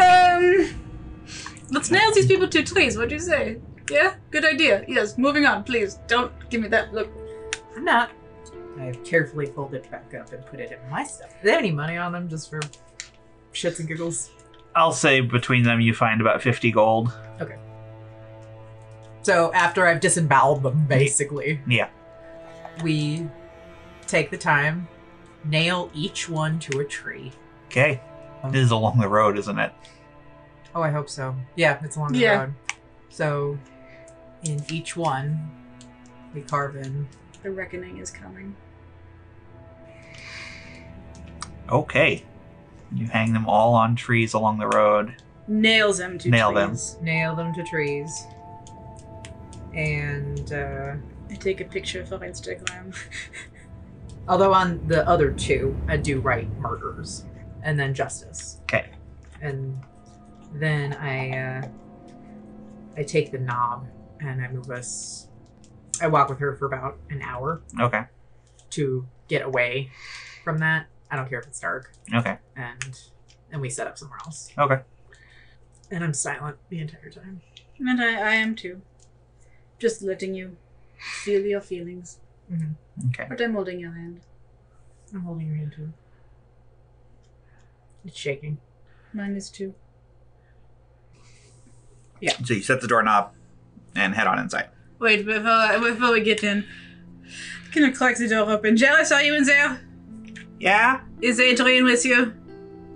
Um, 0.00 0.68
let's 1.70 1.90
nail 1.90 2.12
these 2.14 2.26
people 2.26 2.48
to 2.48 2.62
trees. 2.62 2.96
What 2.96 3.08
do 3.08 3.14
you 3.14 3.20
say? 3.20 3.58
Yeah, 3.90 4.14
good 4.30 4.44
idea. 4.44 4.84
Yes, 4.88 5.18
moving 5.18 5.46
on, 5.46 5.64
please. 5.64 5.98
Don't 6.06 6.32
give 6.50 6.60
me 6.62 6.68
that 6.68 6.92
look. 6.94 7.08
I'm 7.76 7.84
not. 7.84 8.10
I 8.78 8.84
have 8.84 9.02
carefully 9.04 9.46
fold 9.46 9.74
it 9.74 9.90
back 9.90 10.14
up 10.14 10.32
and 10.32 10.44
put 10.46 10.60
it 10.60 10.70
in 10.72 10.90
my 10.90 11.04
stuff. 11.04 11.30
Do 11.30 11.36
they 11.46 11.50
have 11.50 11.58
any 11.58 11.72
money 11.72 11.96
on 11.96 12.12
them 12.12 12.28
just 12.28 12.48
for 12.50 12.60
shits 13.52 13.78
and 13.80 13.88
giggles? 13.88 14.30
I'll 14.76 14.92
say 14.92 15.20
between 15.20 15.64
them 15.64 15.80
you 15.80 15.92
find 15.92 16.20
about 16.20 16.40
50 16.40 16.70
gold. 16.70 17.12
Okay. 17.40 17.56
So 19.22 19.52
after 19.52 19.86
I've 19.86 20.00
disemboweled 20.00 20.62
them, 20.62 20.86
basically, 20.86 21.60
Yeah. 21.66 21.88
we 22.82 23.26
take 24.06 24.30
the 24.30 24.38
time, 24.38 24.88
nail 25.44 25.90
each 25.94 26.28
one 26.28 26.58
to 26.60 26.78
a 26.80 26.84
tree. 26.84 27.32
Okay. 27.66 28.00
This 28.48 28.64
is 28.64 28.70
along 28.70 28.98
the 28.98 29.08
road, 29.08 29.38
isn't 29.38 29.58
it? 29.58 29.72
Oh, 30.74 30.82
I 30.82 30.90
hope 30.90 31.08
so. 31.08 31.34
Yeah, 31.56 31.78
it's 31.84 31.96
along 31.96 32.12
the 32.12 32.18
Yeah. 32.20 32.40
road. 32.40 32.54
So 33.08 33.58
in 34.44 34.62
each 34.70 34.96
one, 34.96 35.50
we 36.34 36.40
carve 36.42 36.76
in. 36.76 37.06
The 37.42 37.50
reckoning 37.50 37.98
is 37.98 38.10
coming. 38.10 38.54
Okay. 41.68 42.24
You 42.92 43.06
hang 43.06 43.32
them 43.32 43.46
all 43.48 43.74
on 43.74 43.94
trees 43.96 44.34
along 44.34 44.58
the 44.58 44.66
road. 44.68 45.14
Nails 45.46 45.98
them 45.98 46.18
to 46.18 46.28
Nail 46.30 46.52
them. 46.52 46.70
trees. 46.70 46.96
nail 47.00 47.34
them 47.36 47.54
to 47.54 47.62
trees. 47.64 48.26
And 49.74 50.52
uh, 50.52 50.94
I 51.30 51.34
take 51.34 51.60
a 51.60 51.64
picture 51.64 52.04
for 52.04 52.18
Instagram. 52.18 52.96
although 54.28 54.52
on 54.52 54.86
the 54.88 55.06
other 55.08 55.30
two, 55.30 55.76
I 55.88 55.96
do 55.96 56.20
write 56.20 56.50
murders 56.58 57.24
and 57.62 57.78
then 57.78 57.94
justice. 57.94 58.58
Okay. 58.62 58.90
And 59.40 59.80
then 60.54 60.94
I 60.94 61.36
uh, 61.62 61.68
I 62.96 63.02
take 63.02 63.30
the 63.30 63.38
knob 63.38 63.86
and 64.20 64.42
I 64.44 64.48
move 64.48 64.70
us. 64.70 65.28
I 66.02 66.06
walk 66.08 66.28
with 66.28 66.38
her 66.38 66.56
for 66.56 66.66
about 66.66 66.98
an 67.10 67.20
hour 67.22 67.62
Okay. 67.78 68.04
to 68.70 69.06
get 69.28 69.42
away 69.42 69.90
from 70.44 70.58
that. 70.58 70.86
I 71.10 71.16
don't 71.16 71.28
care 71.28 71.40
if 71.40 71.46
it's 71.46 71.60
dark, 71.60 71.92
Okay. 72.14 72.38
and 72.56 72.98
and 73.52 73.60
we 73.60 73.68
set 73.70 73.86
up 73.86 73.98
somewhere 73.98 74.18
else. 74.24 74.50
Okay. 74.56 74.80
And 75.90 76.04
I'm 76.04 76.14
silent 76.14 76.56
the 76.68 76.78
entire 76.80 77.10
time. 77.10 77.40
and 77.80 78.00
I, 78.00 78.14
I 78.14 78.34
am 78.36 78.54
too. 78.54 78.80
Just 79.78 80.02
letting 80.02 80.34
you 80.34 80.56
feel 81.24 81.42
your 81.44 81.60
feelings. 81.60 82.18
Okay. 83.08 83.26
But 83.28 83.40
I'm 83.40 83.54
holding 83.54 83.80
your 83.80 83.92
hand. 83.92 84.20
I'm 85.14 85.22
holding 85.22 85.46
your 85.48 85.56
hand 85.56 85.72
too. 85.74 85.92
It's 88.04 88.18
shaking. 88.18 88.58
Mine 89.12 89.34
is 89.36 89.50
too. 89.50 89.74
Yeah. 92.20 92.32
So 92.44 92.54
you 92.54 92.62
set 92.62 92.80
the 92.80 92.88
doorknob 92.88 93.32
and 93.94 94.14
head 94.14 94.26
on 94.26 94.38
inside. 94.38 94.68
Wait, 94.98 95.24
before, 95.24 95.78
before 95.80 96.12
we 96.12 96.20
get 96.20 96.44
in, 96.44 96.64
can 97.72 97.84
I 97.84 97.90
crack 97.90 98.16
the 98.18 98.28
door 98.28 98.50
open? 98.50 98.76
Jealous, 98.76 99.10
are 99.12 99.22
you 99.22 99.34
in 99.34 99.44
there? 99.44 99.80
Yeah? 100.58 101.00
Is 101.22 101.40
Adrian 101.40 101.84
with 101.84 102.04
you? 102.04 102.34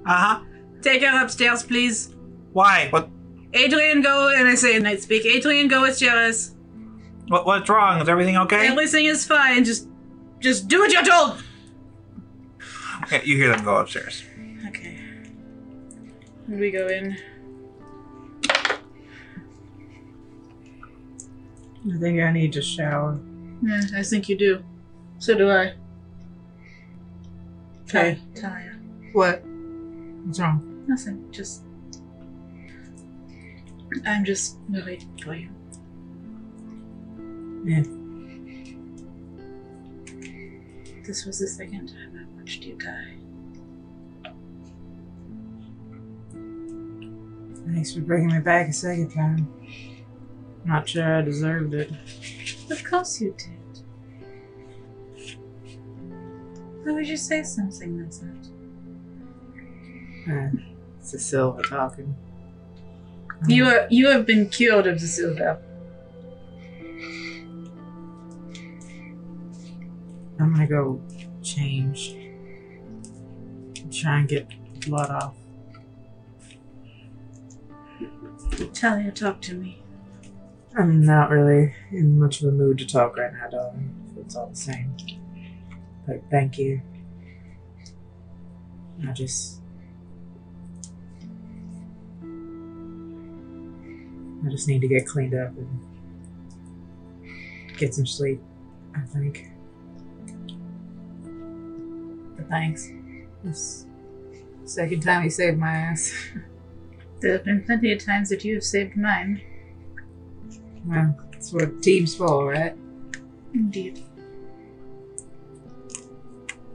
Uh 0.06 0.14
huh. 0.14 0.40
Take 0.82 1.02
her 1.02 1.24
upstairs, 1.24 1.62
please. 1.62 2.14
Why? 2.52 2.88
What, 2.90 3.08
Adrian, 3.54 4.02
go, 4.02 4.28
and 4.28 4.46
I 4.46 4.54
say 4.54 4.76
in 4.76 4.82
night 4.82 5.00
speak. 5.02 5.24
Adrian, 5.24 5.68
go 5.68 5.80
with 5.82 5.98
Jealous. 5.98 6.54
what? 7.28 7.46
What's 7.46 7.68
wrong? 7.70 8.02
Is 8.02 8.08
everything 8.08 8.36
okay? 8.36 8.66
Everything 8.68 9.06
is 9.06 9.26
fine. 9.26 9.64
Just, 9.64 9.88
just 10.40 10.68
do 10.68 10.80
what 10.80 10.92
you're 10.92 11.04
told. 11.04 11.42
Okay, 13.04 13.22
you 13.24 13.36
hear 13.36 13.48
them 13.50 13.64
go 13.64 13.76
upstairs. 13.76 14.22
Okay. 14.74 14.98
And 16.48 16.58
we 16.60 16.70
go 16.70 16.88
in. 16.88 17.16
I 21.86 21.98
think 22.00 22.20
I 22.20 22.32
need 22.32 22.52
to 22.54 22.62
shower. 22.62 23.20
Yeah, 23.62 23.82
I 23.94 24.02
think 24.02 24.28
you 24.28 24.36
do. 24.36 24.64
So 25.18 25.36
do 25.36 25.50
I. 25.50 25.74
Okay. 27.84 28.18
Talia. 28.34 28.78
What? 29.12 29.42
What's 30.24 30.40
wrong? 30.40 30.84
Nothing. 30.88 31.30
Just. 31.30 31.62
I'm 34.04 34.24
just 34.24 34.58
worried 34.68 35.04
for 35.22 35.34
you. 35.34 35.50
Yeah. 37.64 37.84
This 41.06 41.26
was 41.26 41.38
the 41.38 41.46
second 41.46 41.88
time 41.88 42.18
I 42.18 42.38
watched 42.38 42.64
you 42.64 42.74
die. 42.74 43.23
Thanks 47.74 47.92
for 47.92 48.02
bringing 48.02 48.28
me 48.28 48.38
back 48.38 48.68
a 48.68 48.72
second 48.72 49.10
time. 49.10 49.52
Not 50.64 50.88
sure 50.88 51.18
I 51.18 51.22
deserved 51.22 51.74
it. 51.74 51.90
Of 52.70 52.84
course 52.84 53.20
you 53.20 53.34
did. 53.36 53.82
Why 56.84 56.92
would 56.92 57.08
you 57.08 57.16
say 57.16 57.42
something 57.42 57.98
that's 57.98 58.22
not? 58.22 58.36
Uh, 60.32 60.50
silver 61.00 61.62
talking. 61.62 62.14
You 63.48 63.66
are 63.66 63.88
you 63.90 64.06
have 64.08 64.24
been 64.24 64.48
cured 64.50 64.86
of 64.86 65.00
the 65.00 65.08
silver. 65.08 65.60
I'm 70.38 70.52
gonna 70.52 70.68
go 70.68 71.02
change. 71.42 72.14
Try 73.90 74.20
and 74.20 74.28
get 74.28 74.46
blood 74.86 75.10
off. 75.10 75.34
Talia, 78.74 79.12
talk 79.12 79.40
to 79.42 79.54
me. 79.54 79.80
I'm 80.76 81.04
not 81.04 81.30
really 81.30 81.72
in 81.92 82.18
much 82.18 82.42
of 82.42 82.48
a 82.48 82.52
mood 82.52 82.78
to 82.78 82.86
talk 82.86 83.16
right 83.16 83.32
now, 83.32 83.48
darling. 83.48 83.94
If 84.10 84.24
it's 84.24 84.36
all 84.36 84.48
the 84.48 84.56
same. 84.56 84.96
But 86.06 86.22
thank 86.30 86.58
you. 86.58 86.82
I 89.08 89.12
just. 89.12 89.60
I 94.44 94.50
just 94.50 94.68
need 94.68 94.80
to 94.80 94.88
get 94.88 95.06
cleaned 95.06 95.34
up 95.34 95.56
and 95.56 95.80
get 97.78 97.94
some 97.94 98.06
sleep, 98.06 98.42
I 98.94 99.00
think. 99.00 99.50
But 102.36 102.48
thanks. 102.48 102.90
This 103.44 103.86
second 104.64 105.02
time 105.02 105.22
you 105.24 105.30
saved 105.30 105.58
my 105.58 105.70
ass. 105.70 106.12
There 107.24 107.32
have 107.32 107.44
been 107.44 107.64
plenty 107.64 107.90
of 107.90 108.04
times 108.04 108.28
that 108.28 108.44
you 108.44 108.56
have 108.56 108.62
saved 108.62 108.98
mine. 108.98 109.40
Well, 110.84 111.16
that's 111.32 111.54
what 111.54 111.62
a 111.62 111.68
team's 111.80 112.14
for, 112.14 112.52
right? 112.52 112.76
Indeed. 113.54 114.04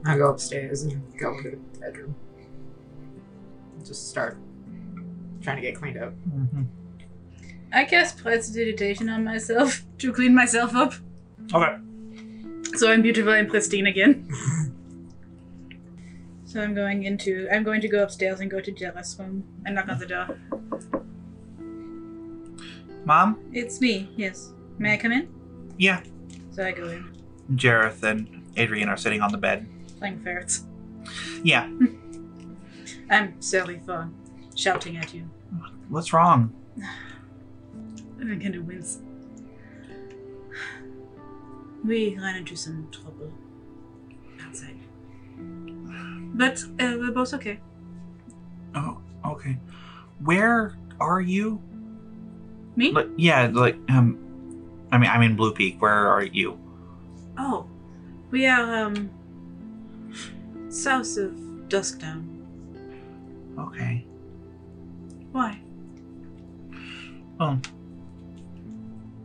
I 0.04 0.16
go 0.16 0.30
upstairs 0.30 0.82
and 0.82 1.00
go 1.20 1.38
into 1.38 1.50
the 1.50 1.56
bedroom. 1.78 2.16
Just 3.84 4.10
start 4.10 4.38
trying 5.40 5.54
to 5.54 5.62
get 5.62 5.76
cleaned 5.76 5.98
up. 5.98 6.14
Mm-hmm. 6.28 6.62
I 7.72 7.84
cast 7.84 8.18
prestidigitation 8.18 9.08
on 9.08 9.22
myself 9.22 9.84
to 9.98 10.12
clean 10.12 10.34
myself 10.34 10.74
up. 10.74 10.94
Okay. 11.54 11.76
So 12.74 12.90
I'm 12.90 13.02
beautiful 13.02 13.34
and 13.34 13.48
pristine 13.48 13.86
again. 13.86 14.28
so 16.50 16.60
I'm 16.60 16.74
going 16.74 17.04
into 17.04 17.48
I'm 17.52 17.62
going 17.62 17.80
to 17.80 17.88
go 17.88 18.02
upstairs 18.02 18.40
and 18.40 18.50
go 18.50 18.60
to 18.60 18.72
Jerris' 18.72 19.16
room 19.18 19.44
and 19.64 19.76
knock 19.76 19.88
on 19.88 19.98
the 20.00 20.06
door. 20.06 20.36
Mom? 23.04 23.38
It's 23.52 23.80
me, 23.80 24.10
yes. 24.16 24.50
May 24.76 24.94
I 24.94 24.96
come 24.96 25.12
in? 25.12 25.28
Yeah. 25.78 26.02
So 26.50 26.64
I 26.66 26.72
go 26.72 26.88
in, 26.88 27.16
Jareth 27.54 28.02
and 28.02 28.42
Adrian 28.56 28.88
are 28.88 28.96
sitting 28.96 29.20
on 29.20 29.30
the 29.30 29.38
bed. 29.38 29.68
playing 30.00 30.20
ferrets. 30.24 30.64
Yeah. 31.44 31.70
I'm 33.10 33.40
sorry 33.40 33.80
for 33.86 34.10
shouting 34.56 34.96
at 34.96 35.14
you. 35.14 35.30
What's 35.88 36.12
wrong? 36.12 36.52
I'm 38.20 38.38
gonna 38.40 38.60
wince. 38.60 38.98
We 41.82 42.18
ran 42.18 42.36
into 42.36 42.56
some 42.56 42.88
trouble 42.90 43.32
But 46.40 46.64
uh, 46.80 46.96
we're 46.96 47.10
both 47.10 47.34
okay. 47.34 47.60
Oh, 48.74 48.96
okay. 49.26 49.58
Where 50.24 50.74
are 50.98 51.20
you? 51.20 51.60
Me? 52.76 52.92
Like, 52.92 53.08
yeah, 53.18 53.50
like 53.52 53.76
um, 53.90 54.16
I 54.90 54.96
mean, 54.96 55.10
I'm 55.10 55.20
in 55.20 55.36
Blue 55.36 55.52
Peak. 55.52 55.82
Where 55.82 56.08
are 56.08 56.22
you? 56.22 56.58
Oh, 57.36 57.66
we 58.30 58.46
are 58.46 58.86
um 58.86 59.10
south 60.70 61.18
of 61.18 61.32
Duskdown. 61.68 62.24
Okay. 63.58 64.06
Why? 65.32 65.60
Um, 67.38 67.60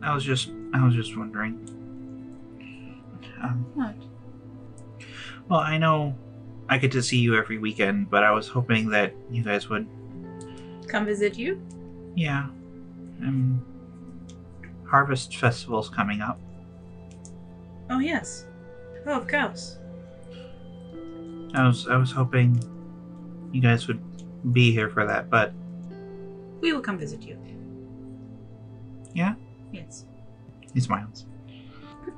I 0.02 0.14
was 0.14 0.22
just 0.22 0.50
I 0.74 0.84
was 0.84 0.94
just 0.94 1.16
wondering. 1.16 1.56
Um, 3.40 3.64
What? 3.72 3.94
well, 5.48 5.60
I 5.60 5.78
know 5.78 6.14
I 6.68 6.78
get 6.78 6.90
to 6.92 7.02
see 7.02 7.18
you 7.18 7.36
every 7.36 7.58
weekend, 7.58 8.10
but 8.10 8.24
I 8.24 8.30
was 8.32 8.48
hoping 8.48 8.88
that 8.90 9.14
you 9.30 9.42
guys 9.42 9.68
would. 9.68 9.86
Come 10.88 11.04
visit 11.06 11.36
you? 11.36 11.60
Yeah. 12.14 12.46
Um, 13.22 13.64
Harvest 14.88 15.36
Festival's 15.36 15.88
coming 15.88 16.20
up. 16.20 16.38
Oh, 17.90 17.98
yes. 18.00 18.46
Oh, 19.06 19.20
of 19.20 19.28
course. 19.28 19.78
I 21.54 21.66
was 21.66 21.86
I 21.88 21.96
was 21.96 22.10
hoping 22.10 22.60
you 23.52 23.60
guys 23.62 23.86
would 23.86 24.02
be 24.52 24.72
here 24.72 24.90
for 24.90 25.06
that, 25.06 25.30
but 25.30 25.52
We 26.60 26.72
will 26.72 26.80
come 26.80 26.98
visit 26.98 27.22
you. 27.22 27.38
Yeah? 29.14 29.34
Yes. 29.72 30.04
he 30.74 30.80
smiles. 30.80 31.26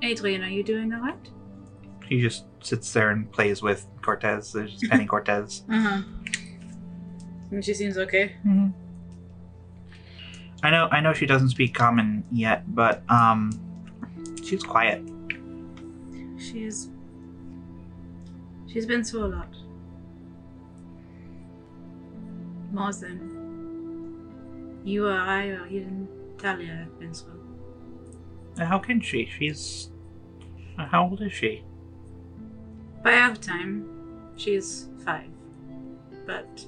Adrian, 0.02 0.42
are 0.42 0.48
you 0.48 0.62
doing 0.62 0.92
all 0.92 1.00
right? 1.00 1.28
He 2.09 2.21
just 2.21 2.44
sits 2.62 2.92
there 2.92 3.11
and 3.11 3.31
plays 3.31 3.62
with 3.62 3.87
Cortez. 4.03 4.53
There's 4.53 4.73
just 4.73 4.85
Penny 4.90 5.05
Cortez. 5.07 5.62
Uh 5.71 5.81
huh. 5.81 6.03
And 7.51 7.64
she 7.64 7.75
seems 7.75 7.99
okay. 7.99 8.35
Mm-hmm. 8.47 8.68
I 10.62 10.71
know 10.71 10.88
I 10.90 11.01
know 11.01 11.12
she 11.12 11.27
doesn't 11.27 11.51
speak 11.51 11.75
common 11.75 12.25
yet, 12.33 12.75
but 12.75 13.03
um, 13.11 13.53
she's 14.44 14.62
quiet. 14.62 15.03
She 16.38 16.64
is. 16.64 16.90
She's 18.66 18.87
been 18.87 19.05
through 19.05 19.25
a 19.27 19.31
lot. 19.37 19.49
More 22.73 22.92
than 22.92 24.81
you 24.85 25.07
or 25.07 25.12
I 25.18 25.47
or 25.47 25.66
even 25.68 26.09
Talia 26.38 26.75
have 26.75 26.99
been 26.99 27.14
through. 27.14 27.40
How 28.59 28.79
can 28.79 29.01
she? 29.01 29.27
She's 29.27 29.90
how 30.77 31.05
old 31.09 31.23
is 31.23 31.33
she? 31.33 31.64
By 33.09 33.14
our 33.14 33.35
time, 33.37 33.88
she's 34.37 34.87
five. 35.03 35.31
But 36.27 36.66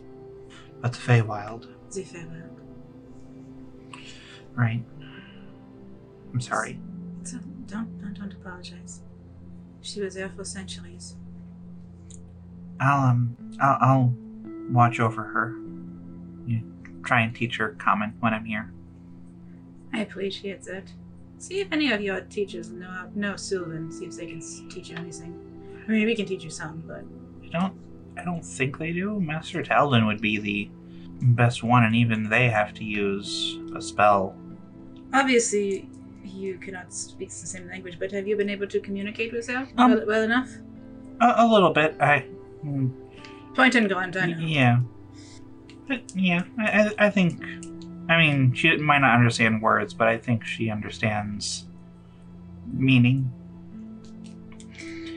That's 0.80 0.96
Feywild, 0.96 1.66
the 1.92 2.02
farewell. 2.02 2.48
right? 4.54 4.82
I'm 6.32 6.40
sorry. 6.40 6.80
So 7.24 7.36
don't, 7.66 7.98
don't, 7.98 8.14
don't 8.14 8.32
apologize. 8.32 9.00
She 9.82 10.00
was 10.00 10.14
there 10.14 10.30
for 10.30 10.42
centuries. 10.46 11.14
I'll 12.80 13.10
um 13.10 13.36
I'll, 13.60 13.78
I'll 13.82 14.14
watch 14.70 14.98
over 14.98 15.22
her. 15.22 15.56
You 16.46 16.62
try 17.04 17.20
and 17.20 17.36
teach 17.36 17.58
her 17.58 17.76
common 17.78 18.14
when 18.20 18.32
I'm 18.32 18.46
here. 18.46 18.72
I 19.92 20.00
appreciate 20.00 20.62
that. 20.62 20.84
See 21.36 21.60
if 21.60 21.70
any 21.70 21.92
of 21.92 22.00
your 22.00 22.22
teachers 22.22 22.70
know 22.70 23.10
know 23.14 23.36
Sylvan. 23.36 23.92
See 23.92 24.06
if 24.06 24.16
they 24.16 24.24
can 24.24 24.40
teach 24.70 24.88
you 24.88 24.96
anything. 24.96 25.49
I 25.90 25.94
mean, 25.94 26.06
we 26.06 26.14
can 26.14 26.26
teach 26.26 26.44
you 26.44 26.50
some, 26.50 26.84
but 26.86 27.02
I 27.44 27.48
don't 27.48 27.74
I 28.16 28.24
don't 28.24 28.44
think 28.44 28.78
they 28.78 28.92
do. 28.92 29.20
Master 29.20 29.60
Talden 29.62 30.06
would 30.06 30.20
be 30.20 30.38
the 30.38 30.70
best 31.20 31.62
one, 31.64 31.84
and 31.84 31.96
even 31.96 32.28
they 32.28 32.48
have 32.48 32.72
to 32.74 32.84
use 32.84 33.58
a 33.74 33.80
spell. 33.80 34.34
obviously 35.12 35.88
you 36.24 36.58
cannot 36.58 36.92
speak 36.92 37.30
the 37.30 37.46
same 37.46 37.66
language. 37.68 37.98
But 37.98 38.12
have 38.12 38.28
you 38.28 38.36
been 38.36 38.48
able 38.50 38.68
to 38.68 38.78
communicate 38.78 39.32
with 39.32 39.48
her 39.48 39.66
Um, 39.76 39.90
well, 39.90 40.06
well 40.06 40.22
enough? 40.22 40.50
A, 41.20 41.34
a 41.38 41.46
little 41.46 41.72
bit. 41.72 41.96
I 42.00 42.24
mm, 42.64 42.92
Point 43.56 43.74
and 43.74 43.88
grunt, 43.88 44.16
I 44.16 44.26
know. 44.26 44.38
Yeah. 44.38 44.80
But 45.88 46.02
yeah, 46.14 46.42
I, 46.58 46.92
I 46.98 47.10
think. 47.10 47.42
I 48.08 48.16
mean, 48.16 48.54
she 48.54 48.76
might 48.76 49.00
not 49.00 49.14
understand 49.14 49.60
words, 49.60 49.92
but 49.92 50.06
I 50.06 50.18
think 50.18 50.44
she 50.44 50.70
understands 50.70 51.66
meaning. 52.72 53.32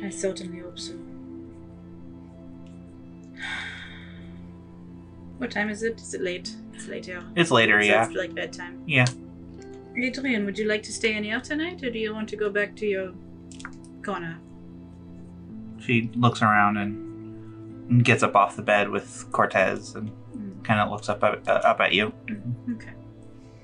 I 0.04 0.10
certainly 0.10 0.60
hope 0.60 0.78
so. 0.80 0.94
What 5.40 5.52
time 5.52 5.70
is 5.70 5.84
it? 5.84 6.00
Is 6.00 6.14
it 6.14 6.22
late? 6.22 6.54
It's 6.74 6.88
late 6.88 7.06
here. 7.06 7.24
It's 7.36 7.52
later, 7.52 7.82
So 7.82 7.88
yeah. 7.88 8.06
It's 8.06 8.16
like 8.16 8.34
bedtime. 8.34 8.82
Yeah. 8.86 9.06
Adrian, 9.98 10.46
would 10.46 10.58
you 10.58 10.68
like 10.68 10.84
to 10.84 10.94
stay 10.94 11.16
in 11.16 11.24
here 11.24 11.40
tonight, 11.42 11.84
or 11.84 11.90
do 11.90 12.00
you 12.00 12.14
want 12.14 12.30
to 12.30 12.36
go 12.36 12.50
back 12.50 12.76
to 12.78 12.86
your 12.86 13.12
corner? 14.06 14.40
She 15.80 16.10
looks 16.16 16.42
around 16.42 16.78
and 16.78 18.06
gets 18.06 18.24
up 18.24 18.36
off 18.36 18.56
the 18.56 18.62
bed 18.62 18.90
with 18.90 19.26
Cortez 19.32 19.96
and 19.96 20.12
Mm, 20.36 20.64
kind 20.64 20.80
of 20.80 20.90
looks 20.90 21.10
up 21.10 21.24
at, 21.24 21.48
uh, 21.48 21.62
up 21.64 21.80
at 21.80 21.94
you. 21.94 22.12
Okay. 22.72 22.94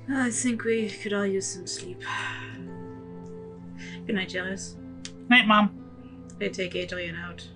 I 0.09 0.29
think 0.29 0.63
we 0.65 0.87
could 0.89 1.13
all 1.13 1.25
use 1.25 1.47
some 1.47 1.65
sleep. 1.65 2.03
Good 4.05 4.15
night, 4.15 4.29
Jealous. 4.29 4.75
Night, 5.29 5.47
mom. 5.47 5.78
I 6.41 6.47
take 6.47 6.75
Adrian 6.75 7.15
out. 7.15 7.47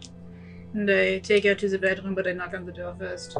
And 0.73 0.89
I 0.89 1.19
take 1.19 1.43
her 1.43 1.53
to 1.55 1.69
the 1.69 1.77
bedroom, 1.77 2.15
but 2.15 2.27
I 2.27 2.33
knock 2.33 2.53
on 2.53 2.65
the 2.65 2.71
door 2.71 2.95
first. 2.97 3.37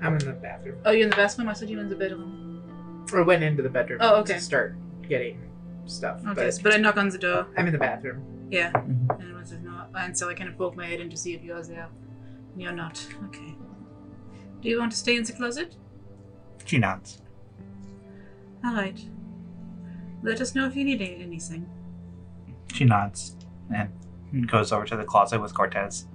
I'm 0.00 0.14
in 0.14 0.18
the 0.26 0.32
bathroom. 0.32 0.78
Oh, 0.84 0.90
you're 0.92 1.04
in 1.04 1.10
the 1.10 1.16
bathroom? 1.16 1.48
I 1.48 1.54
thought 1.54 1.68
you 1.68 1.76
were 1.76 1.82
in 1.82 1.90
the 1.90 1.96
bedroom. 1.96 3.04
Or 3.12 3.22
went 3.22 3.42
into 3.42 3.62
the 3.62 3.68
bedroom 3.68 3.98
Oh, 4.02 4.16
okay. 4.20 4.34
to 4.34 4.40
start 4.40 4.74
getting 5.06 5.38
stuff. 5.84 6.20
Okay, 6.26 6.34
But 6.46 6.54
so- 6.54 6.62
but 6.62 6.72
I 6.72 6.78
knock 6.78 6.96
on 6.96 7.10
the 7.10 7.18
door. 7.18 7.46
I'm 7.56 7.66
in 7.66 7.72
the 7.72 7.78
bathroom. 7.78 8.24
Yeah. 8.50 8.72
Mhm. 8.72 9.20
And 9.20 9.34
once 9.34 9.52
it's 9.52 9.62
not, 9.62 9.90
and 9.94 10.16
so 10.16 10.30
I 10.30 10.34
kind 10.34 10.48
of 10.48 10.56
poke 10.56 10.74
my 10.76 10.86
head 10.86 11.00
in 11.00 11.10
to 11.10 11.16
see 11.16 11.34
if 11.34 11.42
you're 11.42 11.62
there. 11.62 11.88
And 12.54 12.62
you're 12.62 12.72
not. 12.72 13.06
Okay. 13.26 13.54
Do 14.62 14.68
you 14.70 14.78
want 14.78 14.92
to 14.92 14.98
stay 14.98 15.16
in 15.16 15.24
the 15.24 15.32
closet? 15.32 15.76
She 16.64 16.78
nods. 16.78 17.20
All 18.64 18.74
right. 18.74 18.98
Let 20.22 20.40
us 20.40 20.54
know 20.54 20.66
if 20.66 20.74
you 20.74 20.84
need 20.84 21.02
anything. 21.02 21.68
She 22.72 22.84
nods 22.86 23.36
and 23.74 23.90
goes 24.42 24.72
over 24.72 24.84
to 24.84 24.96
the 24.96 25.04
closet 25.04 25.40
with 25.40 25.54
Cortez. 25.54 26.06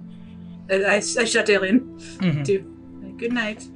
I, 0.70 0.74
I, 0.76 0.94
I 0.96 1.00
shut 1.24 1.48
her 1.48 1.64
in. 1.64 1.80
Mhm. 2.18 2.44
Too. 2.44 3.14
Good 3.18 3.32
night. 3.32 3.66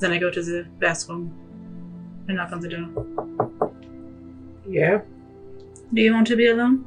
Then 0.00 0.12
I 0.12 0.18
go 0.18 0.30
to 0.30 0.42
the 0.42 0.66
bathroom 0.78 1.32
and 2.28 2.36
knock 2.36 2.52
on 2.52 2.60
the 2.60 2.68
door. 2.68 2.88
Yeah. 4.68 5.00
Do 5.92 6.00
you 6.02 6.12
want 6.12 6.26
to 6.28 6.36
be 6.36 6.48
alone? 6.48 6.84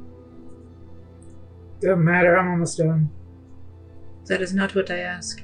Doesn't 1.80 2.04
matter. 2.04 2.36
I'm 2.36 2.48
almost 2.50 2.78
done. 2.78 3.10
That 4.26 4.42
is 4.42 4.52
not 4.52 4.74
what 4.74 4.90
I 4.90 4.98
asked. 4.98 5.42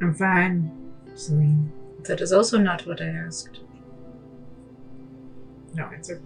I'm 0.00 0.14
fine. 0.14 0.70
Celine. 1.14 1.70
That 2.04 2.20
is 2.20 2.32
also 2.32 2.58
not 2.58 2.86
what 2.86 3.00
I 3.02 3.06
asked. 3.08 3.60
No 5.74 5.84
answer. 5.86 6.20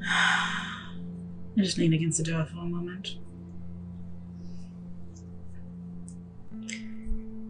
I 0.08 1.60
just 1.60 1.78
lean 1.78 1.92
against 1.92 2.18
the 2.18 2.24
door 2.24 2.44
for 2.44 2.58
a 2.58 2.64
moment. 2.64 3.16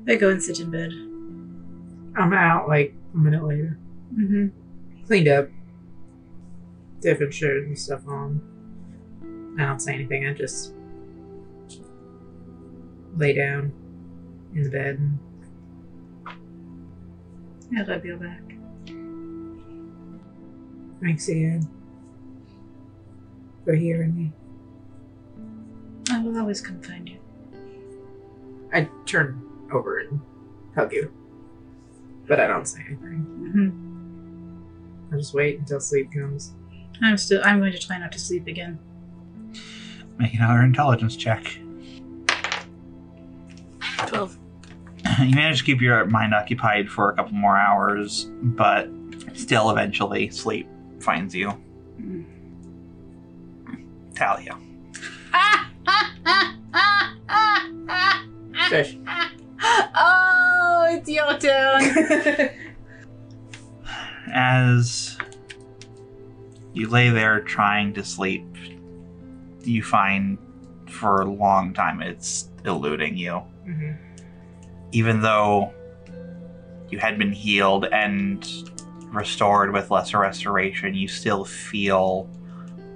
I 0.09 0.17
go 0.17 0.31
and 0.31 0.43
sit 0.43 0.61
in 0.61 0.71
bed. 0.71 0.93
I'm 2.21 2.33
out 2.33 2.69
like 2.69 2.95
a 3.15 3.17
minute 3.17 3.45
later. 3.45 3.79
Mm-hmm. 4.15 4.49
Cleaned 5.07 5.29
up. 5.29 5.49
Different 7.01 7.33
shirt 7.33 7.65
and 7.67 7.79
stuff 7.79 8.07
on. 8.07 9.57
I 9.59 9.65
don't 9.65 9.81
say 9.81 9.95
anything. 9.95 10.27
I 10.27 10.35
just 10.35 10.75
lay 13.17 13.33
down 13.33 13.73
in 14.55 14.63
the 14.63 14.71
bed 14.71 14.99
and 14.99 15.19
I 17.79 17.83
rub 17.91 18.05
your 18.05 18.17
back. 18.17 18.52
Thanks 21.03 21.29
again 21.29 21.69
for 23.65 23.75
hearing 23.75 24.15
me. 24.15 24.33
I 26.11 26.21
will 26.21 26.39
always 26.39 26.61
come 26.61 26.81
find 26.81 27.09
you. 27.09 27.19
I 28.73 28.89
turn 29.07 29.43
over 29.73 29.99
and 29.99 30.21
hug 30.75 30.93
you. 30.93 31.13
But 32.27 32.41
I 32.41 32.47
don't 32.47 32.67
say 32.67 32.81
anything. 32.87 33.27
Mm-hmm. 33.41 35.15
I 35.15 35.19
just 35.19 35.35
wait 35.35 35.59
until 35.59 35.81
sleep 35.81 36.13
comes. 36.13 36.55
I'm 37.03 37.17
still. 37.17 37.43
I'm 37.45 37.59
going 37.59 37.73
to 37.73 37.79
try 37.79 37.99
not 37.99 38.13
to 38.13 38.19
sleep 38.19 38.47
again. 38.47 38.79
Make 40.19 40.35
another 40.35 40.63
intelligence 40.63 41.17
check. 41.17 41.59
Twelve. 44.07 44.39
you 45.21 45.35
manage 45.35 45.59
to 45.59 45.65
keep 45.65 45.81
your 45.81 46.05
mind 46.07 46.33
occupied 46.33 46.89
for 46.89 47.11
a 47.11 47.17
couple 47.17 47.35
more 47.35 47.57
hours, 47.57 48.31
but 48.43 48.89
still 49.35 49.71
eventually 49.71 50.31
sleep 50.31 50.69
finds 51.03 51.35
you. 51.35 51.53
Mm. 52.01 52.25
Talia. 54.15 54.57
Shush. 58.69 58.97
oh, 59.95 60.87
it's 60.91 61.09
your 61.09 61.39
turn. 61.39 62.51
As 64.35 65.19
you 66.73 66.89
lay 66.89 67.11
there 67.11 67.41
trying 67.41 67.93
to 67.95 68.05
sleep, 68.05 68.47
you 69.65 69.83
find 69.83 70.39
for 70.89 71.23
a 71.23 71.25
long 71.31 71.75
time 71.75 72.01
it's 72.03 72.49
eluding 72.65 73.17
you. 73.17 73.39
hmm 73.65 73.93
Even 74.93 75.21
though 75.21 75.73
you 76.91 76.99
had 76.99 77.19
been 77.19 77.33
healed 77.33 77.87
and 77.87 78.71
restored 79.13 79.73
with 79.73 79.91
lesser 79.91 80.19
restoration, 80.19 80.95
you 80.95 81.09
still 81.09 81.45
feel 81.45 82.29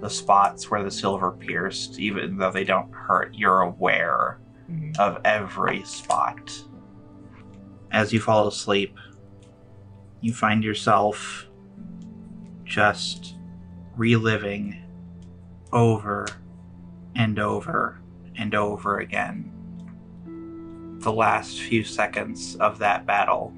the 0.01 0.09
spots 0.11 0.71
where 0.71 0.83
the 0.83 0.91
silver 0.91 1.33
pierced, 1.33 1.99
even 1.99 2.37
though 2.37 2.51
they 2.51 2.65
don't 2.65 2.93
hurt. 2.93 3.35
You're 3.35 3.63
aware 3.63 4.39
Mhm. 4.71 4.99
of 4.99 5.21
every 5.25 5.83
spot. 5.85 6.65
As 7.91 8.13
you 8.13 8.21
fall 8.21 8.47
asleep, 8.49 8.97
you 10.21 10.33
find 10.33 10.65
yourself 10.65 11.47
just 12.65 13.37
reliving 13.97 14.83
over 15.73 16.27
and 17.15 17.39
over 17.39 18.01
and 18.37 18.55
over 18.55 18.99
again 18.99 19.53
the 21.01 21.13
last 21.13 21.61
few 21.61 21.85
seconds 21.85 22.57
of 22.57 22.79
that 22.79 23.07
battle. 23.07 23.55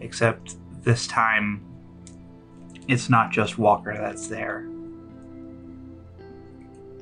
Except 0.00 0.56
this 0.86 1.08
time, 1.08 1.60
it's 2.86 3.10
not 3.10 3.32
just 3.32 3.58
Walker 3.58 3.92
that's 3.92 4.28
there. 4.28 4.68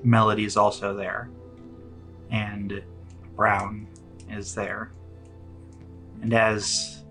Melody's 0.02 0.56
also 0.56 0.96
there. 0.96 1.28
And 2.30 2.82
Brown 3.36 3.86
is 4.30 4.54
there. 4.54 4.90
And 6.22 6.32
as 6.32 7.04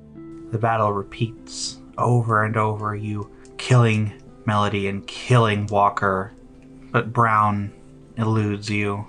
the 0.49 0.57
battle 0.57 0.91
repeats 0.91 1.79
over 1.99 2.43
and 2.43 2.57
over, 2.57 2.95
you 2.95 3.29
killing 3.57 4.11
Melody 4.45 4.87
and 4.87 5.05
killing 5.05 5.67
Walker, 5.67 6.33
but 6.91 7.13
Brown 7.13 7.71
eludes 8.17 8.67
you. 8.67 9.05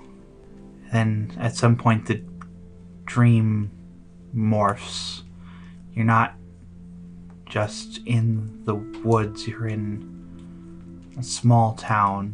Then 0.93 1.35
at 1.39 1.55
some 1.55 1.75
point, 1.75 2.05
the 2.05 2.23
dream 3.05 3.71
morphs. 4.35 5.23
You're 5.93 6.05
not 6.05 6.35
just 7.55 8.01
in 8.05 8.61
the 8.65 8.75
woods, 8.75 9.47
you're 9.47 9.69
in 9.69 11.15
a 11.17 11.23
small 11.23 11.73
town. 11.75 12.33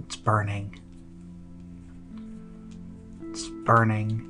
It's 0.00 0.16
burning. 0.16 0.76
It's 3.28 3.46
burning. 3.64 4.26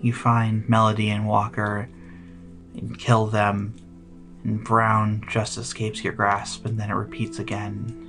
You 0.00 0.12
find 0.12 0.68
Melody 0.68 1.10
and 1.10 1.26
Walker 1.26 1.88
and 2.76 2.96
kill 2.96 3.26
them, 3.26 3.74
and 4.44 4.62
Brown 4.62 5.24
just 5.28 5.58
escapes 5.58 6.04
your 6.04 6.12
grasp, 6.12 6.64
and 6.64 6.78
then 6.78 6.90
it 6.90 6.94
repeats 6.94 7.40
again 7.40 8.08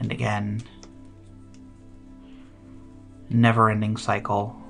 and 0.00 0.10
again. 0.10 0.62
Never 3.28 3.68
ending 3.68 3.98
cycle. 3.98 4.61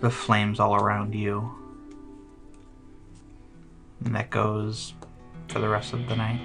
The 0.00 0.10
flames 0.10 0.60
all 0.60 0.76
around 0.76 1.14
you. 1.14 1.50
And 4.04 4.14
that 4.14 4.30
goes 4.30 4.94
for 5.48 5.58
the 5.58 5.68
rest 5.68 5.92
of 5.92 6.08
the 6.08 6.16
night. 6.16 6.40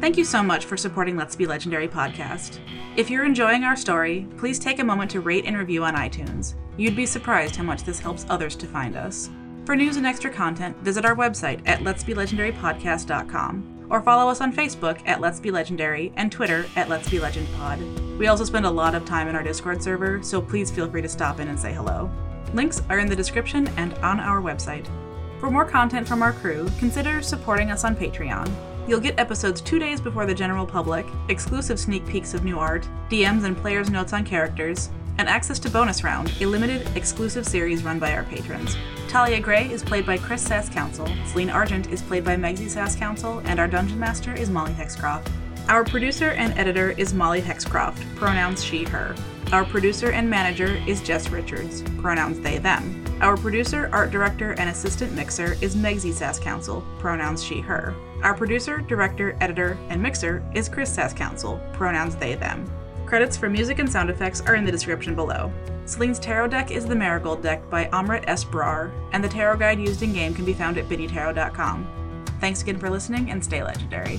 Thank 0.00 0.16
you 0.16 0.24
so 0.24 0.42
much 0.42 0.64
for 0.64 0.76
supporting 0.76 1.16
Let's 1.16 1.36
Be 1.36 1.46
Legendary 1.46 1.88
podcast. 1.88 2.60
If 2.96 3.10
you're 3.10 3.24
enjoying 3.24 3.64
our 3.64 3.76
story, 3.76 4.26
please 4.38 4.58
take 4.58 4.78
a 4.78 4.84
moment 4.84 5.10
to 5.10 5.20
rate 5.20 5.44
and 5.46 5.58
review 5.58 5.84
on 5.84 5.96
iTunes. 5.96 6.54
You'd 6.76 6.96
be 6.96 7.06
surprised 7.06 7.56
how 7.56 7.64
much 7.64 7.82
this 7.82 7.98
helps 7.98 8.24
others 8.28 8.56
to 8.56 8.66
find 8.66 8.96
us. 8.96 9.28
For 9.66 9.74
news 9.74 9.96
and 9.96 10.06
extra 10.06 10.30
content, 10.30 10.76
visit 10.78 11.04
our 11.04 11.16
website 11.16 11.60
at 11.66 11.80
letsbelegendarypodcast.com 11.80 13.75
or 13.90 14.02
follow 14.02 14.30
us 14.30 14.40
on 14.40 14.54
Facebook 14.54 15.00
at 15.06 15.20
Let's 15.20 15.40
Be 15.40 15.50
Legendary 15.50 16.12
and 16.16 16.30
Twitter 16.30 16.66
at 16.76 16.88
Let's 16.88 17.08
Be 17.08 17.18
Legend 17.18 17.48
Pod. 17.56 17.80
We 18.18 18.28
also 18.28 18.44
spend 18.44 18.66
a 18.66 18.70
lot 18.70 18.94
of 18.94 19.04
time 19.04 19.28
in 19.28 19.36
our 19.36 19.42
Discord 19.42 19.82
server, 19.82 20.22
so 20.22 20.40
please 20.40 20.70
feel 20.70 20.90
free 20.90 21.02
to 21.02 21.08
stop 21.08 21.40
in 21.40 21.48
and 21.48 21.58
say 21.58 21.72
hello. 21.72 22.10
Links 22.54 22.82
are 22.88 22.98
in 22.98 23.08
the 23.08 23.16
description 23.16 23.68
and 23.76 23.94
on 23.94 24.20
our 24.20 24.40
website. 24.40 24.86
For 25.40 25.50
more 25.50 25.64
content 25.64 26.08
from 26.08 26.22
our 26.22 26.32
crew, 26.32 26.68
consider 26.78 27.20
supporting 27.20 27.70
us 27.70 27.84
on 27.84 27.94
Patreon. 27.94 28.50
You'll 28.88 29.00
get 29.00 29.18
episodes 29.18 29.60
two 29.60 29.78
days 29.78 30.00
before 30.00 30.26
the 30.26 30.34
general 30.34 30.64
public, 30.64 31.06
exclusive 31.28 31.78
sneak 31.78 32.06
peeks 32.06 32.34
of 32.34 32.44
new 32.44 32.58
art, 32.58 32.88
DMs 33.10 33.44
and 33.44 33.56
players' 33.56 33.90
notes 33.90 34.12
on 34.12 34.24
characters, 34.24 34.90
and 35.18 35.28
access 35.28 35.58
to 35.60 35.70
Bonus 35.70 36.04
Round, 36.04 36.32
a 36.40 36.46
limited, 36.46 36.88
exclusive 36.96 37.46
series 37.46 37.82
run 37.82 37.98
by 37.98 38.12
our 38.14 38.24
patrons. 38.24 38.76
Talia 39.08 39.40
Gray 39.40 39.70
is 39.70 39.82
played 39.82 40.04
by 40.04 40.18
Chris 40.18 40.42
Sass 40.42 40.68
Council, 40.68 41.08
Celine 41.26 41.50
Argent 41.50 41.88
is 41.90 42.02
played 42.02 42.24
by 42.24 42.36
Megsy 42.36 42.68
Sass 42.68 42.96
Council, 42.96 43.40
and 43.44 43.58
our 43.58 43.68
Dungeon 43.68 43.98
Master 43.98 44.34
is 44.34 44.50
Molly 44.50 44.72
Hexcroft. 44.72 45.30
Our 45.68 45.84
producer 45.84 46.30
and 46.30 46.56
editor 46.58 46.90
is 46.92 47.14
Molly 47.14 47.40
Hexcroft, 47.40 48.14
pronouns 48.14 48.62
she, 48.62 48.84
her. 48.84 49.14
Our 49.52 49.64
producer 49.64 50.10
and 50.10 50.28
manager 50.28 50.80
is 50.86 51.02
Jess 51.02 51.30
Richards, 51.30 51.82
pronouns 51.98 52.40
they, 52.40 52.58
them. 52.58 53.04
Our 53.20 53.36
producer, 53.36 53.88
art 53.92 54.10
director, 54.10 54.52
and 54.52 54.68
assistant 54.68 55.12
mixer 55.12 55.56
is 55.62 55.74
Megsy 55.74 56.12
Sass 56.12 56.38
Council, 56.38 56.84
pronouns 56.98 57.42
she, 57.42 57.60
her. 57.60 57.94
Our 58.22 58.34
producer, 58.34 58.78
director, 58.78 59.36
editor, 59.40 59.78
and 59.88 60.02
mixer 60.02 60.44
is 60.54 60.68
Chris 60.68 60.92
Sass 60.92 61.14
Council, 61.14 61.60
pronouns 61.72 62.16
they, 62.16 62.34
them. 62.34 62.70
Credits 63.06 63.36
for 63.36 63.48
music 63.48 63.78
and 63.78 63.90
sound 63.90 64.10
effects 64.10 64.40
are 64.40 64.56
in 64.56 64.64
the 64.64 64.72
description 64.72 65.14
below. 65.14 65.52
Celine's 65.84 66.18
tarot 66.18 66.48
deck 66.48 66.72
is 66.72 66.84
the 66.84 66.96
Marigold 66.96 67.40
deck 67.40 67.70
by 67.70 67.84
Amrit 67.86 68.24
S. 68.26 68.44
Brar, 68.44 68.90
and 69.12 69.22
the 69.22 69.28
tarot 69.28 69.58
guide 69.58 69.78
used 69.78 70.02
in 70.02 70.12
game 70.12 70.34
can 70.34 70.44
be 70.44 70.52
found 70.52 70.76
at 70.76 70.88
biddytarot.com. 70.88 72.24
Thanks 72.40 72.62
again 72.62 72.78
for 72.78 72.90
listening 72.90 73.30
and 73.30 73.42
stay 73.42 73.62
legendary. 73.62 74.18